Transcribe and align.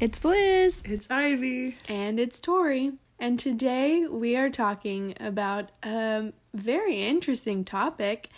It's 0.00 0.18
Janelle. 0.18 0.24
It's 0.24 0.24
Liz. 0.24 0.82
It's 0.84 1.10
Ivy. 1.10 1.76
And 1.88 2.18
it's 2.18 2.40
Tori. 2.40 2.92
And 3.18 3.38
today 3.38 4.06
we 4.06 4.36
are 4.36 4.50
talking 4.50 5.14
about 5.20 5.70
a 5.82 6.32
very 6.52 7.02
interesting 7.02 7.64
topic 7.64 8.28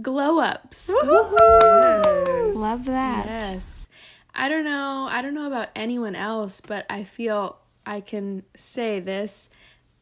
glow 0.00 0.38
ups. 0.38 0.88
Yes. 0.90 2.56
Love 2.56 2.84
that. 2.86 3.26
Yes. 3.26 3.88
I 4.34 4.48
don't 4.48 4.64
know. 4.64 5.08
I 5.10 5.22
don't 5.22 5.34
know 5.34 5.46
about 5.46 5.68
anyone 5.74 6.14
else, 6.14 6.60
but 6.60 6.86
I 6.90 7.04
feel 7.04 7.58
I 7.84 8.00
can 8.00 8.42
say 8.54 9.00
this. 9.00 9.50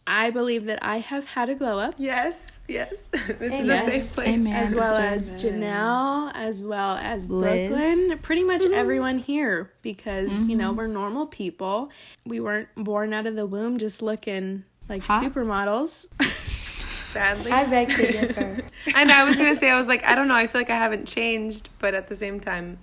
I 0.07 0.31
believe 0.31 0.67
that 0.67 0.79
I 0.83 0.99
have 0.99 1.27
had 1.27 1.49
a 1.49 1.55
glow 1.55 1.79
up. 1.79 1.95
Yes, 1.97 2.37
yes. 2.69 2.93
This 3.13 3.53
is 3.53 3.53
a 3.53 3.65
Yes, 3.65 4.11
safe 4.11 4.15
place. 4.15 4.29
amen. 4.35 4.55
as 4.55 4.75
well 4.75 4.97
as 4.97 5.31
Janelle, 5.31 6.33
as 6.35 6.63
well 6.63 6.97
as 6.97 7.29
Liz. 7.29 7.71
Brooklyn, 7.71 8.19
pretty 8.19 8.45
much 8.45 8.63
mm-hmm. 8.63 8.75
everyone 8.75 9.19
here 9.19 9.73
because, 9.83 10.41
you 10.43 10.57
know, 10.57 10.69
mm-hmm. 10.69 10.79
we're 10.79 10.87
normal 10.87 11.27
people. 11.27 11.91
We 12.27 12.41
weren't 12.41 12.69
born 12.77 13.13
out 13.13 13.27
of 13.27 13.37
the 13.37 13.47
womb 13.47 13.79
just 13.79 14.03
looking 14.03 14.65
like 14.89 15.05
Hot. 15.07 15.23
supermodels. 15.23 16.09
Sadly. 17.13 17.53
I 17.53 17.65
beg 17.67 17.91
to 17.91 18.13
differ. 18.13 18.63
and 18.95 19.13
I 19.13 19.25
was 19.25 19.37
gonna 19.37 19.57
say, 19.57 19.71
I 19.71 19.79
was 19.79 19.87
like, 19.87 20.03
I 20.05 20.15
don't 20.17 20.27
know. 20.27 20.35
I 20.35 20.49
feel 20.49 20.61
like 20.61 20.71
I 20.71 20.77
haven't 20.77 21.07
changed, 21.07 21.69
but 21.79 21.95
at 21.95 22.09
the 22.09 22.17
same 22.17 22.41
time, 22.41 22.79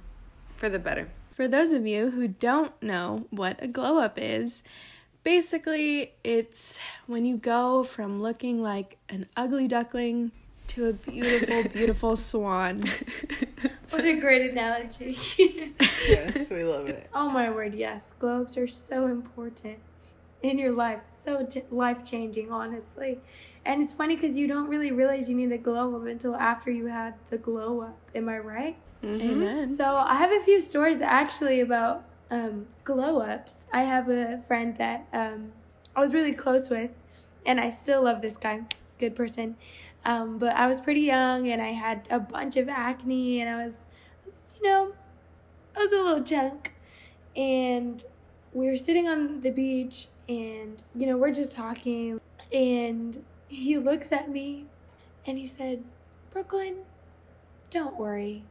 for 0.55 0.69
the 0.69 0.79
better. 0.79 1.09
For 1.31 1.47
those 1.47 1.73
of 1.73 1.85
you 1.85 2.11
who 2.11 2.27
don't 2.27 2.71
know 2.81 3.25
what 3.29 3.61
a 3.61 3.67
glow 3.67 3.97
up 3.97 4.17
is, 4.17 4.63
basically 5.23 6.13
it's 6.23 6.79
when 7.07 7.25
you 7.25 7.37
go 7.37 7.83
from 7.83 8.21
looking 8.21 8.61
like 8.61 8.97
an 9.09 9.27
ugly 9.35 9.67
duckling 9.67 10.31
to 10.67 10.87
a 10.87 10.93
beautiful, 10.93 11.63
beautiful 11.73 12.15
swan. 12.15 12.89
what 13.89 14.05
a 14.05 14.19
great 14.19 14.51
analogy. 14.51 15.17
Yes, 16.07 16.49
we 16.49 16.63
love 16.63 16.87
it. 16.87 17.09
oh 17.13 17.29
my 17.29 17.49
word, 17.49 17.73
yes. 17.73 18.13
Globes 18.19 18.57
are 18.57 18.67
so 18.67 19.07
important 19.07 19.79
in 20.41 20.57
your 20.57 20.71
life. 20.71 21.01
So 21.23 21.47
life 21.69 22.05
changing, 22.05 22.51
honestly. 22.51 23.19
And 23.65 23.83
it's 23.83 23.93
funny 23.93 24.15
because 24.15 24.35
you 24.35 24.47
don't 24.47 24.67
really 24.67 24.91
realize 24.91 25.29
you 25.29 25.35
need 25.35 25.51
a 25.51 25.57
glow 25.57 25.95
up 25.95 26.07
until 26.07 26.35
after 26.35 26.71
you 26.71 26.87
had 26.87 27.13
the 27.29 27.37
glow 27.37 27.81
up. 27.81 27.97
Am 28.15 28.27
I 28.27 28.39
right? 28.39 28.77
Mm-hmm. 29.03 29.29
Amen. 29.29 29.67
So 29.67 29.95
I 29.95 30.15
have 30.15 30.31
a 30.31 30.39
few 30.39 30.61
stories 30.61 31.01
actually 31.01 31.59
about 31.59 32.05
um, 32.31 32.67
glow 32.85 33.19
ups. 33.19 33.65
I 33.73 33.83
have 33.83 34.09
a 34.09 34.41
friend 34.47 34.77
that 34.77 35.07
um, 35.13 35.53
I 35.95 36.01
was 36.01 36.13
really 36.13 36.33
close 36.33 36.69
with, 36.69 36.91
and 37.45 37.59
I 37.59 37.69
still 37.69 38.03
love 38.03 38.21
this 38.21 38.37
guy, 38.37 38.61
good 38.99 39.15
person. 39.15 39.57
Um, 40.05 40.39
but 40.39 40.55
I 40.55 40.67
was 40.67 40.81
pretty 40.81 41.01
young, 41.01 41.49
and 41.49 41.61
I 41.61 41.71
had 41.73 42.07
a 42.11 42.19
bunch 42.19 42.57
of 42.57 42.69
acne, 42.69 43.41
and 43.41 43.49
I 43.49 43.65
was, 43.65 43.87
you 44.55 44.63
know, 44.67 44.93
I 45.75 45.79
was 45.79 45.91
a 45.93 46.01
little 46.01 46.23
junk. 46.23 46.73
and 47.35 48.03
we 48.53 48.67
were 48.67 48.77
sitting 48.77 49.07
on 49.07 49.41
the 49.41 49.51
beach, 49.51 50.07
and 50.29 50.83
you 50.95 51.07
know 51.07 51.17
we're 51.17 51.33
just 51.33 51.53
talking, 51.53 52.19
and 52.51 53.23
he 53.47 53.77
looks 53.77 54.11
at 54.11 54.29
me, 54.29 54.65
and 55.25 55.37
he 55.37 55.45
said, 55.45 55.83
"Brooklyn, 56.31 56.77
don't 57.69 57.97
worry." 57.97 58.43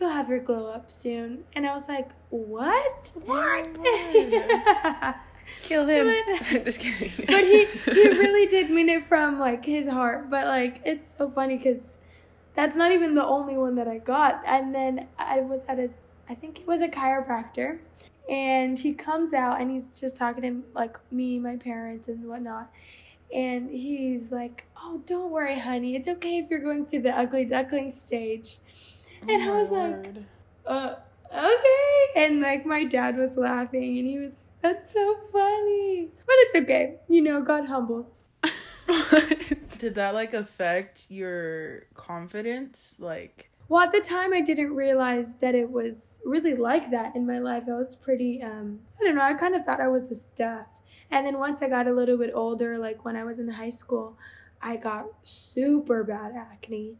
You'll 0.00 0.10
have 0.10 0.28
your 0.28 0.40
glow 0.40 0.70
up 0.70 0.90
soon. 0.90 1.44
And 1.54 1.66
I 1.66 1.74
was 1.74 1.88
like, 1.88 2.10
what? 2.30 3.12
What? 3.24 3.68
Kill 5.62 5.86
him. 5.86 6.06
But- 6.06 6.64
Just 6.64 6.80
kidding. 6.80 7.12
but 7.26 7.44
he, 7.44 7.64
he 7.64 8.08
really 8.08 8.46
did 8.46 8.70
mean 8.70 8.88
it 8.88 9.06
from 9.06 9.38
like 9.38 9.64
his 9.64 9.88
heart. 9.88 10.30
But 10.30 10.46
like, 10.46 10.80
it's 10.84 11.16
so 11.16 11.30
funny 11.30 11.56
because 11.56 11.82
that's 12.54 12.76
not 12.76 12.92
even 12.92 13.14
the 13.14 13.24
only 13.24 13.56
one 13.56 13.74
that 13.76 13.88
I 13.88 13.98
got. 13.98 14.42
And 14.46 14.74
then 14.74 15.08
I 15.18 15.40
was 15.40 15.62
at 15.68 15.78
a, 15.78 15.90
I 16.28 16.34
think 16.34 16.60
it 16.60 16.66
was 16.66 16.82
a 16.82 16.88
chiropractor. 16.88 17.78
And 18.28 18.78
he 18.78 18.92
comes 18.92 19.32
out 19.32 19.60
and 19.60 19.70
he's 19.70 19.88
just 19.98 20.16
talking 20.18 20.42
to 20.42 20.62
like 20.74 20.98
me, 21.10 21.38
my 21.38 21.56
parents, 21.56 22.08
and 22.08 22.28
whatnot. 22.28 22.70
And 23.32 23.70
he's 23.70 24.30
like, 24.30 24.66
"Oh, 24.76 25.02
don't 25.06 25.30
worry, 25.30 25.58
honey. 25.58 25.96
It's 25.96 26.08
okay 26.08 26.38
if 26.38 26.50
you're 26.50 26.60
going 26.60 26.86
through 26.86 27.02
the 27.02 27.18
ugly 27.18 27.44
duckling 27.46 27.90
stage." 27.90 28.58
And 29.22 29.42
I 29.42 29.50
was 29.50 29.70
like, 29.70 30.14
uh, 30.66 30.94
okay. 31.32 32.24
And 32.26 32.40
like 32.40 32.64
my 32.66 32.84
dad 32.84 33.16
was 33.16 33.36
laughing 33.36 33.98
and 33.98 34.06
he 34.06 34.18
was 34.18 34.32
that's 34.60 34.92
so 34.92 35.16
funny. 35.32 36.08
But 36.26 36.34
it's 36.38 36.54
okay. 36.56 36.96
You 37.08 37.22
know, 37.22 37.42
God 37.42 37.66
humbles. 37.66 38.20
Did 39.78 39.94
that 39.94 40.14
like 40.14 40.34
affect 40.34 41.06
your 41.08 41.84
confidence? 41.94 42.96
Like, 42.98 43.50
Well, 43.68 43.82
at 43.82 43.92
the 43.92 44.00
time, 44.00 44.32
I 44.32 44.40
didn't 44.40 44.74
realize 44.74 45.36
that 45.36 45.54
it 45.54 45.70
was 45.70 46.20
really 46.24 46.54
like 46.54 46.90
that 46.90 47.14
in 47.14 47.26
my 47.26 47.38
life. 47.38 47.64
I 47.68 47.74
was 47.74 47.94
pretty, 47.94 48.42
um, 48.42 48.80
I 49.00 49.04
don't 49.04 49.14
know, 49.14 49.22
I 49.22 49.34
kind 49.34 49.54
of 49.54 49.64
thought 49.64 49.80
I 49.80 49.88
was 49.88 50.08
the 50.08 50.14
stuff. 50.14 50.66
And 51.10 51.24
then 51.26 51.38
once 51.38 51.62
I 51.62 51.68
got 51.68 51.86
a 51.86 51.92
little 51.92 52.18
bit 52.18 52.32
older, 52.34 52.78
like 52.78 53.04
when 53.04 53.16
I 53.16 53.24
was 53.24 53.38
in 53.38 53.48
high 53.48 53.70
school, 53.70 54.18
I 54.60 54.76
got 54.76 55.06
super 55.22 56.02
bad 56.02 56.32
acne. 56.36 56.96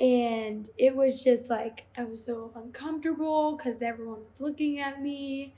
And 0.00 0.68
it 0.78 0.96
was 0.96 1.22
just 1.22 1.50
like, 1.50 1.84
I 1.96 2.04
was 2.04 2.24
so 2.24 2.50
uncomfortable 2.54 3.56
because 3.56 3.82
everyone 3.82 4.20
was 4.20 4.40
looking 4.40 4.80
at 4.80 5.02
me. 5.02 5.54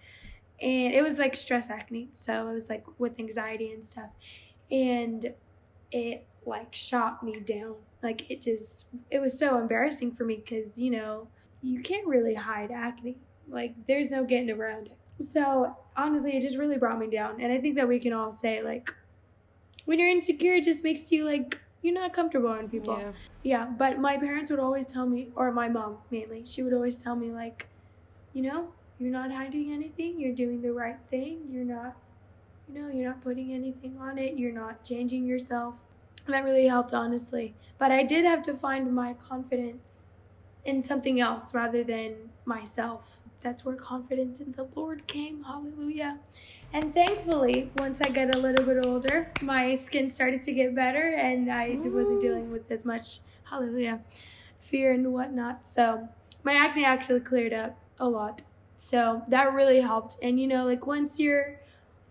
And 0.61 0.93
it 0.93 1.03
was 1.03 1.19
like 1.19 1.35
stress 1.35 1.71
acne. 1.71 2.11
So 2.15 2.49
it 2.49 2.55
was 2.55 2.69
like 2.69 2.85
with 2.99 3.19
anxiety 3.19 3.73
and 3.73 3.85
stuff. 3.85 4.11
And 4.71 5.35
it 5.93 6.27
like 6.45 6.75
shot 6.75 7.23
me 7.23 7.41
down. 7.41 7.77
Like 8.03 8.31
it 8.31 8.43
just, 8.43 8.87
it 9.11 9.21
was 9.21 9.39
so 9.39 9.59
embarrassing 9.59 10.13
for 10.13 10.25
me 10.25 10.37
because, 10.37 10.79
you 10.79 10.91
know, 10.91 11.29
you 11.63 11.81
can't 11.81 12.07
really 12.07 12.35
hide 12.35 12.71
acne. 12.71 13.17
Like 13.49 13.75
there's 13.87 14.11
no 14.11 14.25
getting 14.25 14.51
around 14.51 14.89
it. 14.89 15.25
So 15.25 15.77
honestly, 15.97 16.37
it 16.37 16.41
just 16.41 16.59
really 16.59 16.77
brought 16.77 16.99
me 16.99 17.09
down. 17.09 17.41
And 17.41 17.53
I 17.53 17.61
think 17.61 17.77
that 17.77 17.87
we 17.87 18.01
can 18.01 18.13
all 18.13 18.33
say, 18.33 18.63
like, 18.63 18.93
when 19.85 19.99
you're 19.99 20.09
insecure, 20.09 20.55
it 20.55 20.65
just 20.65 20.83
makes 20.83 21.13
you 21.13 21.25
like, 21.25 21.61
you're 21.85 21.95
not 21.95 22.15
comfortable 22.15 22.49
around 22.49 22.71
people. 22.71 22.99
Yeah. 22.99 23.13
Yeah, 23.43 23.67
but 23.67 23.99
my 23.99 24.17
parents 24.17 24.51
would 24.51 24.61
always 24.61 24.87
tell 24.87 25.07
me, 25.07 25.29
or 25.37 25.53
my 25.53 25.69
mom 25.69 25.99
mainly, 26.11 26.43
she 26.47 26.63
would 26.63 26.73
always 26.73 26.97
tell 26.97 27.15
me, 27.15 27.31
like, 27.31 27.69
you 28.33 28.43
know, 28.43 28.69
you're 28.99 29.13
not 29.13 29.31
hiding 29.31 29.71
anything, 29.73 30.19
you're 30.19 30.35
doing 30.35 30.63
the 30.63 30.73
right 30.73 30.97
thing, 31.09 31.43
you're 31.51 31.65
not, 31.65 31.97
you 32.67 32.81
know, 32.81 32.89
you're 32.89 33.09
not 33.09 33.21
putting 33.21 33.53
anything 33.53 33.99
on 34.01 34.17
it, 34.19 34.39
you're 34.39 34.53
not 34.53 34.83
changing 34.83 35.27
yourself. 35.27 35.75
And 36.25 36.35
that 36.35 36.43
really 36.45 36.67
helped, 36.67 36.95
honestly. 36.95 37.55
But 37.77 37.93
I 37.93 38.03
did 38.03 38.25
have 38.25 38.43
to 38.45 38.55
find 38.55 38.95
my 38.95 39.13
confidence 39.13 40.15
in 40.65 40.83
something 40.83 41.21
else 41.21 41.53
rather 41.53 41.85
than 41.85 42.31
myself. 42.47 43.21
That's 43.45 43.63
where 43.63 43.77
confidence 43.77 44.41
in 44.41 44.53
the 44.53 44.67
Lord 44.75 45.07
came. 45.07 45.45
Hallelujah. 45.45 46.19
And 46.73 46.95
thankfully, 46.95 47.71
once 47.77 48.01
I 48.01 48.09
got 48.09 48.35
a 48.35 48.39
little 48.39 48.65
bit 48.65 48.87
older, 48.87 49.31
my 49.43 49.77
skin 49.77 50.09
started 50.09 50.41
to 50.45 50.53
get 50.53 50.75
better 50.75 51.15
and 51.15 51.53
I 51.53 51.77
wasn't 51.85 52.23
dealing 52.23 52.51
with 52.51 52.71
as 52.71 52.87
much, 52.87 53.21
hallelujah, 53.45 54.01
fear 54.59 54.93
and 54.93 55.13
whatnot. 55.13 55.67
So 55.67 56.09
my 56.43 56.55
acne 56.55 56.87
actually 56.87 57.21
cleared 57.21 57.53
up 57.53 57.79
a 58.01 58.09
lot. 58.09 58.43
So 58.79 59.23
that 59.29 59.53
really 59.53 59.83
helped. 59.83 60.17
And 60.23 60.41
you 60.41 60.47
know, 60.47 60.65
like 60.65 60.87
once 60.87 61.21
you're 61.21 61.61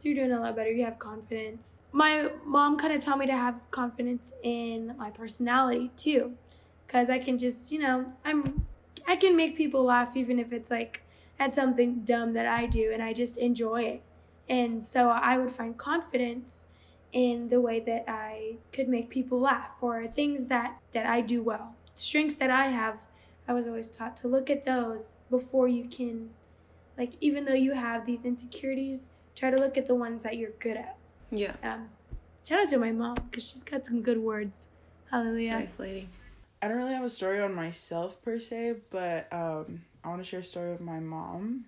you're 0.03 0.15
doing 0.15 0.33
a 0.33 0.39
lot 0.39 0.55
better, 0.55 0.69
you 0.69 0.83
have 0.83 0.99
confidence. 0.99 1.81
My 1.93 2.29
mom 2.45 2.77
kind 2.77 2.93
of 2.93 2.99
taught 2.99 3.17
me 3.17 3.25
to 3.25 3.35
have 3.35 3.55
confidence 3.71 4.33
in 4.43 4.95
my 4.97 5.09
personality 5.09 5.91
too. 5.95 6.33
Cause 6.89 7.09
I 7.09 7.19
can 7.19 7.39
just, 7.39 7.71
you 7.71 7.79
know, 7.79 8.13
I'm 8.25 8.65
I 9.07 9.15
can 9.15 9.35
make 9.35 9.55
people 9.55 9.85
laugh 9.85 10.15
even 10.15 10.39
if 10.39 10.51
it's 10.51 10.69
like 10.69 11.02
at 11.43 11.53
something 11.53 12.05
dumb 12.05 12.31
that 12.33 12.45
I 12.45 12.65
do 12.65 12.91
and 12.93 13.03
I 13.03 13.11
just 13.11 13.37
enjoy 13.37 13.83
it. 13.83 14.03
And 14.47 14.85
so 14.85 15.09
I 15.09 15.37
would 15.37 15.51
find 15.51 15.77
confidence 15.77 16.67
in 17.11 17.49
the 17.49 17.59
way 17.59 17.79
that 17.81 18.05
I 18.07 18.57
could 18.71 18.87
make 18.87 19.09
people 19.09 19.39
laugh 19.39 19.75
or 19.81 20.07
things 20.07 20.47
that 20.47 20.79
that 20.93 21.05
I 21.05 21.21
do 21.21 21.43
well. 21.43 21.75
Strengths 21.95 22.35
that 22.35 22.49
I 22.49 22.67
have, 22.67 23.01
I 23.47 23.53
was 23.53 23.67
always 23.67 23.89
taught 23.89 24.15
to 24.17 24.27
look 24.27 24.49
at 24.49 24.65
those 24.65 25.17
before 25.29 25.67
you 25.67 25.85
can 25.87 26.29
like 26.97 27.13
even 27.19 27.45
though 27.45 27.53
you 27.53 27.73
have 27.73 28.05
these 28.05 28.23
insecurities, 28.23 29.09
try 29.35 29.49
to 29.51 29.57
look 29.57 29.77
at 29.77 29.87
the 29.87 29.95
ones 29.95 30.23
that 30.23 30.37
you're 30.37 30.57
good 30.59 30.77
at. 30.77 30.97
Yeah. 31.29 31.55
Um 31.61 31.89
shout 32.47 32.61
out 32.61 32.69
to 32.69 32.77
my 32.77 32.91
mom 32.91 33.17
cuz 33.31 33.49
she's 33.49 33.63
got 33.63 33.85
some 33.85 34.01
good 34.01 34.17
words. 34.17 34.69
Hallelujah. 35.11 35.59
Nice 35.59 35.77
lady. 35.77 36.09
I 36.61 36.69
don't 36.69 36.77
really 36.77 36.93
have 36.93 37.03
a 37.03 37.09
story 37.09 37.41
on 37.41 37.53
myself 37.53 38.21
per 38.21 38.39
se, 38.39 38.77
but 38.89 39.27
um, 39.33 39.81
I 40.03 40.09
want 40.09 40.21
to 40.21 40.27
share 40.27 40.41
a 40.41 40.43
story 40.43 40.73
of 40.73 40.81
my 40.81 40.99
mom. 40.99 41.65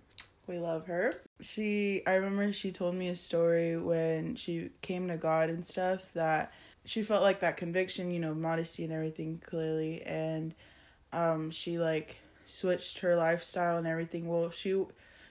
We 0.47 0.57
love 0.57 0.87
her. 0.87 1.13
She, 1.41 2.03
I 2.05 2.15
remember 2.15 2.51
she 2.53 2.71
told 2.71 2.95
me 2.95 3.07
a 3.07 3.15
story 3.15 3.77
when 3.77 4.35
she 4.35 4.69
came 4.81 5.07
to 5.07 5.17
God 5.17 5.49
and 5.49 5.65
stuff 5.65 6.11
that 6.13 6.51
she 6.85 7.01
felt 7.01 7.23
like 7.23 7.39
that 7.39 7.57
conviction, 7.57 8.11
you 8.11 8.19
know, 8.19 8.33
modesty 8.33 8.83
and 8.83 8.93
everything 8.93 9.41
clearly, 9.43 10.03
and 10.03 10.53
um, 11.11 11.49
she 11.49 11.79
like 11.79 12.19
switched 12.45 12.99
her 12.99 13.15
lifestyle 13.15 13.77
and 13.77 13.87
everything. 13.87 14.27
Well, 14.27 14.51
she 14.51 14.79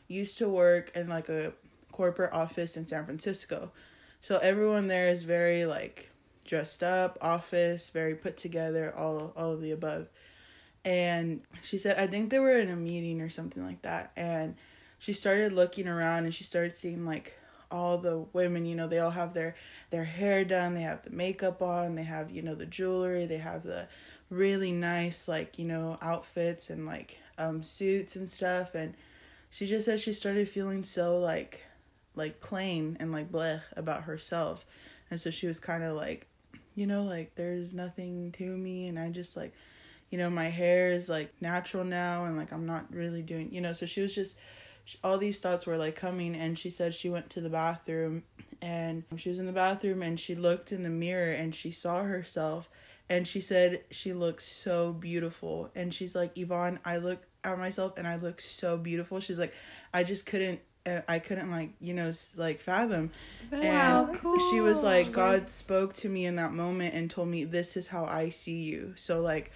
used 0.08 0.36
to 0.38 0.48
work 0.48 0.90
in 0.96 1.08
like 1.08 1.28
a 1.28 1.52
corporate 1.92 2.32
office 2.32 2.76
in 2.76 2.84
San 2.84 3.04
Francisco, 3.04 3.70
so 4.20 4.38
everyone 4.38 4.88
there 4.88 5.08
is 5.08 5.22
very 5.22 5.64
like 5.64 6.10
dressed 6.44 6.82
up, 6.82 7.18
office, 7.22 7.90
very 7.90 8.16
put 8.16 8.36
together, 8.36 8.92
all 8.96 9.32
all 9.36 9.52
of 9.52 9.60
the 9.60 9.70
above. 9.70 10.08
And 10.84 11.42
she 11.62 11.78
said, 11.78 11.98
I 11.98 12.06
think 12.06 12.30
they 12.30 12.38
were 12.38 12.58
in 12.58 12.70
a 12.70 12.76
meeting 12.76 13.20
or 13.20 13.30
something 13.30 13.64
like 13.64 13.82
that, 13.82 14.12
and 14.16 14.56
she 14.98 15.12
started 15.12 15.52
looking 15.52 15.88
around 15.88 16.24
and 16.24 16.34
she 16.34 16.44
started 16.44 16.76
seeing 16.76 17.04
like 17.04 17.38
all 17.70 17.98
the 17.98 18.18
women, 18.32 18.64
you 18.64 18.74
know, 18.74 18.86
they 18.86 18.98
all 18.98 19.10
have 19.10 19.34
their 19.34 19.54
their 19.90 20.04
hair 20.04 20.44
done, 20.44 20.74
they 20.74 20.82
have 20.82 21.02
the 21.02 21.10
makeup 21.10 21.60
on, 21.60 21.94
they 21.94 22.04
have, 22.04 22.30
you 22.30 22.40
know, 22.42 22.54
the 22.54 22.66
jewelry, 22.66 23.26
they 23.26 23.38
have 23.38 23.64
the 23.64 23.88
really 24.30 24.72
nice 24.72 25.28
like, 25.28 25.58
you 25.58 25.64
know, 25.64 25.98
outfits 26.00 26.70
and 26.70 26.86
like 26.86 27.18
um 27.36 27.62
suits 27.62 28.14
and 28.16 28.30
stuff 28.30 28.74
and 28.76 28.94
she 29.50 29.66
just 29.66 29.86
said 29.86 29.98
she 30.00 30.12
started 30.12 30.48
feeling 30.48 30.84
so 30.84 31.18
like 31.18 31.62
like 32.14 32.40
plain 32.40 32.96
and 33.00 33.12
like 33.12 33.30
bleh 33.30 33.60
about 33.76 34.04
herself. 34.04 34.64
And 35.10 35.20
so 35.20 35.30
she 35.30 35.46
was 35.46 35.58
kind 35.58 35.82
of 35.82 35.96
like, 35.96 36.26
you 36.74 36.86
know, 36.86 37.02
like 37.02 37.34
there's 37.34 37.74
nothing 37.74 38.32
to 38.38 38.44
me 38.44 38.86
and 38.86 38.98
I 38.98 39.10
just 39.10 39.36
like 39.36 39.52
you 40.14 40.18
know, 40.18 40.30
my 40.30 40.48
hair 40.48 40.90
is 40.90 41.08
like 41.08 41.32
natural 41.40 41.82
now 41.82 42.24
and 42.24 42.36
like 42.36 42.52
I'm 42.52 42.66
not 42.66 42.86
really 42.94 43.20
doing, 43.20 43.52
you 43.52 43.60
know, 43.60 43.72
so 43.72 43.84
she 43.84 44.00
was 44.00 44.14
just 44.14 44.38
all 45.02 45.18
these 45.18 45.40
thoughts 45.40 45.66
were 45.66 45.76
like 45.76 45.96
coming 45.96 46.36
and 46.36 46.56
she 46.56 46.70
said 46.70 46.94
she 46.94 47.10
went 47.10 47.28
to 47.30 47.40
the 47.40 47.48
bathroom 47.48 48.22
and 48.62 49.02
she 49.16 49.28
was 49.28 49.40
in 49.40 49.46
the 49.46 49.52
bathroom 49.52 50.04
and 50.04 50.20
she 50.20 50.36
looked 50.36 50.70
in 50.70 50.84
the 50.84 50.88
mirror 50.88 51.32
and 51.32 51.52
she 51.52 51.72
saw 51.72 52.04
herself 52.04 52.70
and 53.10 53.26
she 53.26 53.40
said 53.40 53.82
she 53.90 54.12
looks 54.12 54.44
so 54.44 54.92
beautiful 54.92 55.68
and 55.74 55.92
she's 55.92 56.14
like 56.14 56.38
yvonne 56.38 56.78
i 56.84 56.96
look 56.96 57.26
at 57.42 57.58
myself 57.58 57.94
and 57.96 58.06
i 58.06 58.14
look 58.14 58.40
so 58.40 58.76
beautiful. 58.76 59.18
She's 59.18 59.40
like 59.40 59.52
i 59.92 60.04
just 60.04 60.26
couldn't 60.26 60.60
uh, 60.86 61.00
i 61.08 61.18
couldn't 61.18 61.50
like 61.50 61.70
you 61.80 61.92
know 61.92 62.12
like 62.36 62.60
fathom. 62.60 63.10
Wow, 63.50 64.06
and 64.10 64.20
cool. 64.20 64.38
she 64.38 64.60
was 64.60 64.84
like 64.84 65.10
god 65.10 65.50
spoke 65.50 65.92
to 65.94 66.08
me 66.08 66.24
in 66.24 66.36
that 66.36 66.52
moment 66.52 66.94
and 66.94 67.10
told 67.10 67.26
me 67.26 67.42
this 67.42 67.76
is 67.76 67.88
how 67.88 68.04
i 68.04 68.28
see 68.28 68.62
you. 68.62 68.92
So 68.94 69.20
like 69.20 69.50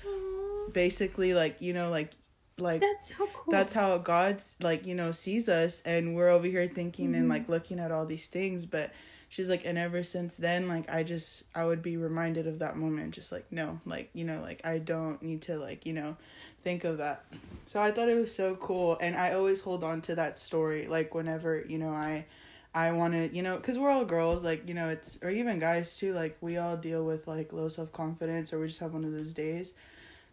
basically 0.73 1.35
like 1.35 1.56
you 1.61 1.73
know 1.73 1.91
like 1.91 2.12
like 2.59 2.81
That's 2.81 3.15
so 3.17 3.26
cool. 3.35 3.53
that's 3.53 3.73
how 3.73 3.97
God 3.99 4.43
like 4.61 4.87
you 4.87 4.94
know 4.94 5.12
sees 5.12 5.49
us, 5.49 5.82
and 5.82 6.15
we're 6.17 6.29
over 6.29 6.47
here 6.47 6.67
thinking 6.69 7.06
Mm-hmm. 7.06 7.15
and 7.15 7.29
like 7.29 7.49
looking 7.49 7.79
at 7.79 7.93
all 7.93 8.06
these 8.06 8.26
things. 8.29 8.67
But 8.67 8.93
she's 9.29 9.49
like, 9.49 9.65
and 9.65 9.79
ever 9.79 10.03
since 10.03 10.37
then, 10.37 10.69
like 10.69 10.91
I 10.91 11.03
just 11.05 11.44
I 11.55 11.65
would 11.65 11.82
be 11.82 11.97
reminded 11.97 12.47
of 12.47 12.59
that 12.61 12.76
moment, 12.76 13.15
just 13.15 13.31
like 13.32 13.47
no, 13.53 13.81
like 13.87 14.11
you 14.12 14.25
know, 14.25 14.41
like 14.41 14.61
I 14.65 14.79
don't 14.79 15.23
need 15.23 15.43
to 15.43 15.56
like 15.59 15.87
you 15.87 15.93
know 15.93 16.17
think 16.65 16.82
of 16.85 16.99
that. 16.99 17.25
So 17.67 17.81
I 17.81 17.93
thought 17.93 18.09
it 18.09 18.17
was 18.19 18.35
so 18.35 18.56
cool, 18.56 18.99
and 19.00 19.17
I 19.17 19.35
always 19.35 19.61
hold 19.61 19.85
on 19.85 20.00
to 20.03 20.17
that 20.17 20.38
story. 20.38 20.87
Like 20.88 21.15
whenever 21.15 21.65
you 21.69 21.79
know 21.79 21.91
I. 21.91 22.26
I 22.75 22.93
want 22.93 23.15
to, 23.15 23.35
you 23.35 23.43
know, 23.43 23.56
because 23.56 23.79
we're 23.79 23.91
all 23.91 24.05
girls, 24.05 24.44
like, 24.44 24.69
you 24.69 24.75
know, 24.75 24.91
it's, 24.91 25.19
or 25.23 25.31
even 25.31 25.59
guys 25.59 25.97
too, 25.97 26.12
like, 26.12 26.37
we 26.43 26.59
all 26.59 26.76
deal 26.76 27.03
with, 27.03 27.26
like, 27.26 27.50
low 27.53 27.69
self 27.69 27.93
confidence 27.93 28.53
or 28.53 28.61
we 28.61 28.67
just 28.69 28.79
have 28.81 28.93
one 28.93 29.06
of 29.06 29.11
those 29.12 29.32
days. 29.32 29.73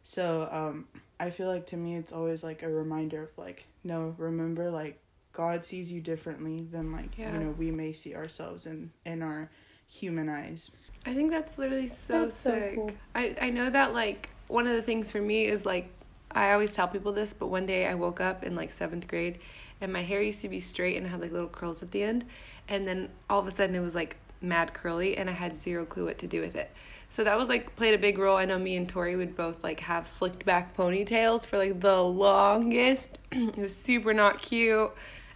So, 0.07 0.47
um, 0.51 0.87
I 1.19 1.31
feel 1.31 1.47
like 1.47 1.65
to 1.67 1.77
me 1.77 1.95
it's 1.95 2.11
always 2.11 2.43
like 2.43 2.61
a 2.61 2.69
reminder 2.69 3.23
of 3.23 3.29
like 3.37 3.65
no 3.83 4.13
remember 4.19 4.69
like 4.69 4.99
God 5.33 5.65
sees 5.65 5.91
you 5.91 5.99
differently 5.99 6.59
than 6.71 6.91
like 6.91 7.17
Yeah. 7.17 7.33
you 7.33 7.39
know 7.39 7.51
we 7.57 7.71
may 7.71 7.91
see 7.91 8.13
ourselves 8.15 8.67
in 8.67 8.91
in 9.05 9.23
our 9.23 9.49
human 9.87 10.29
eyes. 10.29 10.69
I 11.07 11.15
think 11.15 11.31
that's 11.31 11.57
literally 11.57 11.87
so 11.87 12.21
That's 12.25 12.37
so 12.37 12.51
sick. 12.51 12.75
cool. 12.75 12.91
I, 13.15 13.35
I 13.41 13.49
know 13.49 13.67
that 13.71 13.93
like 13.93 14.29
one 14.47 14.67
of 14.67 14.75
the 14.75 14.81
things 14.83 15.09
for 15.09 15.21
me 15.21 15.45
is 15.45 15.65
like 15.65 15.89
I 16.29 16.51
always 16.51 16.73
tell 16.73 16.87
people 16.87 17.11
this, 17.11 17.33
but 17.33 17.47
one 17.47 17.65
day 17.65 17.87
I 17.87 17.95
woke 17.95 18.21
up 18.21 18.43
in 18.43 18.55
like 18.55 18.73
seventh 18.73 19.07
grade 19.07 19.39
and 19.81 19.91
my 19.91 20.03
hair 20.03 20.21
used 20.21 20.41
to 20.41 20.49
be 20.49 20.59
straight 20.59 20.97
and 20.97 21.07
had 21.07 21.19
like 21.19 21.31
little 21.31 21.47
curls 21.49 21.81
at 21.81 21.89
the 21.89 22.03
end. 22.03 22.25
And 22.67 22.87
then 22.87 23.09
all 23.27 23.39
of 23.39 23.47
a 23.47 23.51
sudden 23.51 23.73
it 23.73 23.79
was 23.79 23.95
like 23.95 24.17
mad 24.39 24.75
curly 24.75 25.17
and 25.17 25.31
I 25.31 25.33
had 25.33 25.59
zero 25.59 25.83
clue 25.83 26.05
what 26.05 26.19
to 26.19 26.27
do 26.27 26.41
with 26.41 26.55
it. 26.55 26.69
So 27.15 27.23
that 27.23 27.37
was 27.37 27.47
like 27.47 27.73
played 27.77 27.93
a 27.93 27.97
big 27.97 28.17
role. 28.17 28.35
I 28.35 28.43
know 28.43 28.59
me 28.59 28.75
and 28.75 28.89
Tori 28.89 29.15
would 29.15 29.37
both 29.37 29.63
like 29.63 29.79
have 29.79 30.05
slicked 30.05 30.43
back 30.43 30.75
ponytails 30.75 31.45
for 31.45 31.57
like 31.57 31.79
the 31.79 32.03
longest. 32.03 33.17
it 33.31 33.57
was 33.57 33.73
super 33.73 34.13
not 34.13 34.41
cute 34.41 34.91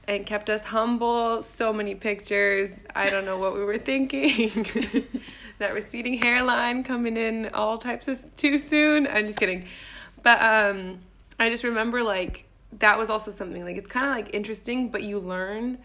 and 0.05 0.25
kept 0.25 0.49
us 0.49 0.61
humble. 0.61 1.41
So 1.41 1.71
many 1.71 1.95
pictures. 1.95 2.69
I 2.93 3.09
don't 3.09 3.23
know 3.23 3.37
what 3.37 3.53
we 3.53 3.63
were 3.63 3.77
thinking. 3.77 4.65
that 5.59 5.73
receding 5.73 6.21
hairline 6.21 6.83
coming 6.83 7.15
in 7.15 7.47
all 7.53 7.77
types 7.77 8.09
of 8.09 8.35
too 8.35 8.57
soon. 8.57 9.07
I'm 9.07 9.27
just 9.27 9.39
kidding. 9.39 9.65
But 10.21 10.41
um 10.41 10.99
I 11.39 11.49
just 11.49 11.63
remember 11.63 12.03
like 12.03 12.43
that 12.79 12.97
was 12.97 13.09
also 13.09 13.31
something 13.31 13.63
like 13.63 13.77
it's 13.77 13.87
kind 13.87 14.05
of 14.05 14.25
like 14.25 14.35
interesting, 14.35 14.89
but 14.89 15.03
you 15.03 15.17
learn 15.17 15.77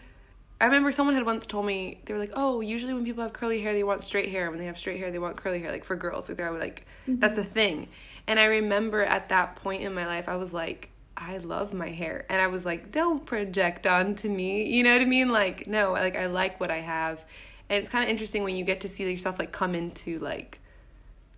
I 0.59 0.65
remember 0.65 0.91
someone 0.91 1.15
had 1.15 1.25
once 1.25 1.45
told 1.45 1.65
me 1.65 2.01
they 2.05 2.13
were 2.13 2.19
like, 2.19 2.31
"Oh, 2.33 2.61
usually 2.61 2.93
when 2.93 3.03
people 3.03 3.23
have 3.23 3.33
curly 3.33 3.61
hair, 3.61 3.73
they 3.73 3.83
want 3.83 4.03
straight 4.03 4.31
hair. 4.31 4.49
When 4.49 4.59
they 4.59 4.65
have 4.65 4.79
straight 4.79 4.99
hair, 4.99 5.11
they 5.11 5.19
want 5.19 5.35
curly 5.35 5.59
hair." 5.59 5.71
Like 5.71 5.83
for 5.83 5.95
girls, 5.95 6.29
like 6.29 6.37
they're 6.37 6.51
like, 6.57 6.85
"That's 7.07 7.37
a 7.37 7.43
thing." 7.43 7.89
And 8.27 8.39
I 8.39 8.45
remember 8.45 9.03
at 9.03 9.29
that 9.29 9.57
point 9.57 9.83
in 9.83 9.93
my 9.93 10.05
life, 10.05 10.29
I 10.29 10.37
was 10.37 10.53
like, 10.53 10.89
"I 11.17 11.37
love 11.37 11.73
my 11.73 11.89
hair," 11.89 12.25
and 12.29 12.41
I 12.41 12.47
was 12.47 12.65
like, 12.65 12.91
"Don't 12.91 13.25
project 13.25 13.85
onto 13.85 14.29
me." 14.29 14.63
You 14.71 14.83
know 14.83 14.93
what 14.93 15.01
I 15.01 15.05
mean? 15.05 15.29
Like, 15.29 15.67
no, 15.67 15.91
like 15.91 16.15
I 16.15 16.27
like 16.27 16.59
what 16.59 16.71
I 16.71 16.79
have, 16.79 17.23
and 17.69 17.81
it's 17.81 17.89
kind 17.89 18.03
of 18.03 18.09
interesting 18.09 18.43
when 18.43 18.55
you 18.55 18.63
get 18.63 18.79
to 18.81 18.89
see 18.89 19.09
yourself 19.09 19.37
like 19.39 19.51
come 19.51 19.75
into 19.75 20.19
like, 20.19 20.59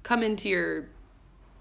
come 0.04 0.22
into 0.22 0.48
your, 0.48 0.90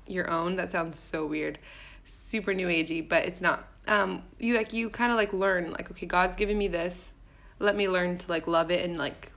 your 0.07 0.31
own. 0.31 0.57
That 0.57 0.71
sounds 0.71 0.99
so 0.99 1.25
weird, 1.27 1.59
super 2.07 2.53
new 2.53 2.69
agey, 2.69 3.07
but 3.09 3.25
it's 3.25 3.41
not. 3.41 3.67
Um, 3.89 4.25
you 4.39 4.55
like 4.55 4.73
you 4.75 4.91
kind 4.91 5.11
of 5.11 5.17
like 5.17 5.33
learn 5.33 5.71
like, 5.73 5.91
okay, 5.91 6.07
God's 6.07 6.37
given 6.37 6.59
me 6.59 6.69
this 6.69 7.13
let 7.59 7.77
me 7.77 7.89
learn 7.89 8.19
to 8.19 8.29
like 8.29 8.47
love 8.47 8.71
it 8.71 8.85
and 8.85 8.99
like 8.99 9.33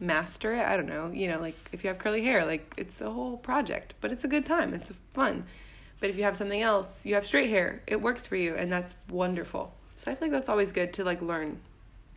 master 0.00 0.54
it. 0.54 0.66
I 0.66 0.76
don't 0.76 0.86
know. 0.86 1.10
You 1.10 1.30
know, 1.30 1.40
like 1.40 1.56
if 1.72 1.84
you 1.84 1.88
have 1.88 1.98
curly 1.98 2.22
hair, 2.22 2.44
like 2.44 2.72
it's 2.76 3.00
a 3.00 3.10
whole 3.10 3.36
project, 3.36 3.94
but 4.00 4.12
it's 4.12 4.24
a 4.24 4.28
good 4.28 4.44
time. 4.44 4.74
It's 4.74 4.90
fun. 5.12 5.44
But 6.00 6.10
if 6.10 6.16
you 6.16 6.24
have 6.24 6.36
something 6.36 6.60
else, 6.60 6.88
you 7.04 7.14
have 7.14 7.26
straight 7.26 7.48
hair, 7.48 7.82
it 7.86 8.00
works 8.00 8.26
for 8.26 8.36
you 8.36 8.56
and 8.56 8.72
that's 8.72 8.94
wonderful. 9.08 9.72
So 9.96 10.10
I 10.10 10.14
feel 10.14 10.28
like 10.28 10.32
that's 10.32 10.48
always 10.48 10.72
good 10.72 10.92
to 10.94 11.04
like 11.04 11.22
learn. 11.22 11.60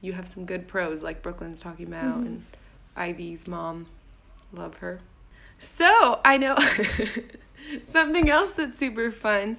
You 0.01 0.13
have 0.13 0.27
some 0.27 0.45
good 0.45 0.67
pros 0.67 1.01
like 1.01 1.21
Brooklyn's 1.21 1.61
talking 1.61 1.87
about 1.87 2.17
and 2.17 2.45
Ivy's 2.95 3.47
mom. 3.47 3.87
Love 4.51 4.75
her. 4.77 5.01
So, 5.57 6.19
I 6.25 6.37
know 6.37 6.57
something 7.91 8.29
else 8.29 8.51
that's 8.57 8.77
super 8.77 9.11
fun 9.11 9.57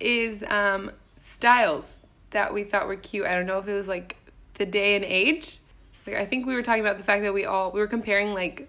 is 0.00 0.42
um 0.48 0.90
styles 1.32 1.86
that 2.30 2.52
we 2.52 2.64
thought 2.64 2.86
were 2.86 2.96
cute. 2.96 3.26
I 3.26 3.34
don't 3.34 3.46
know 3.46 3.58
if 3.58 3.68
it 3.68 3.74
was 3.74 3.88
like 3.88 4.16
the 4.54 4.66
day 4.66 4.96
and 4.96 5.04
age. 5.04 5.58
Like 6.06 6.16
I 6.16 6.26
think 6.26 6.46
we 6.46 6.54
were 6.54 6.62
talking 6.62 6.84
about 6.84 6.98
the 6.98 7.04
fact 7.04 7.22
that 7.22 7.32
we 7.32 7.44
all 7.44 7.70
we 7.72 7.80
were 7.80 7.86
comparing 7.86 8.34
like 8.34 8.68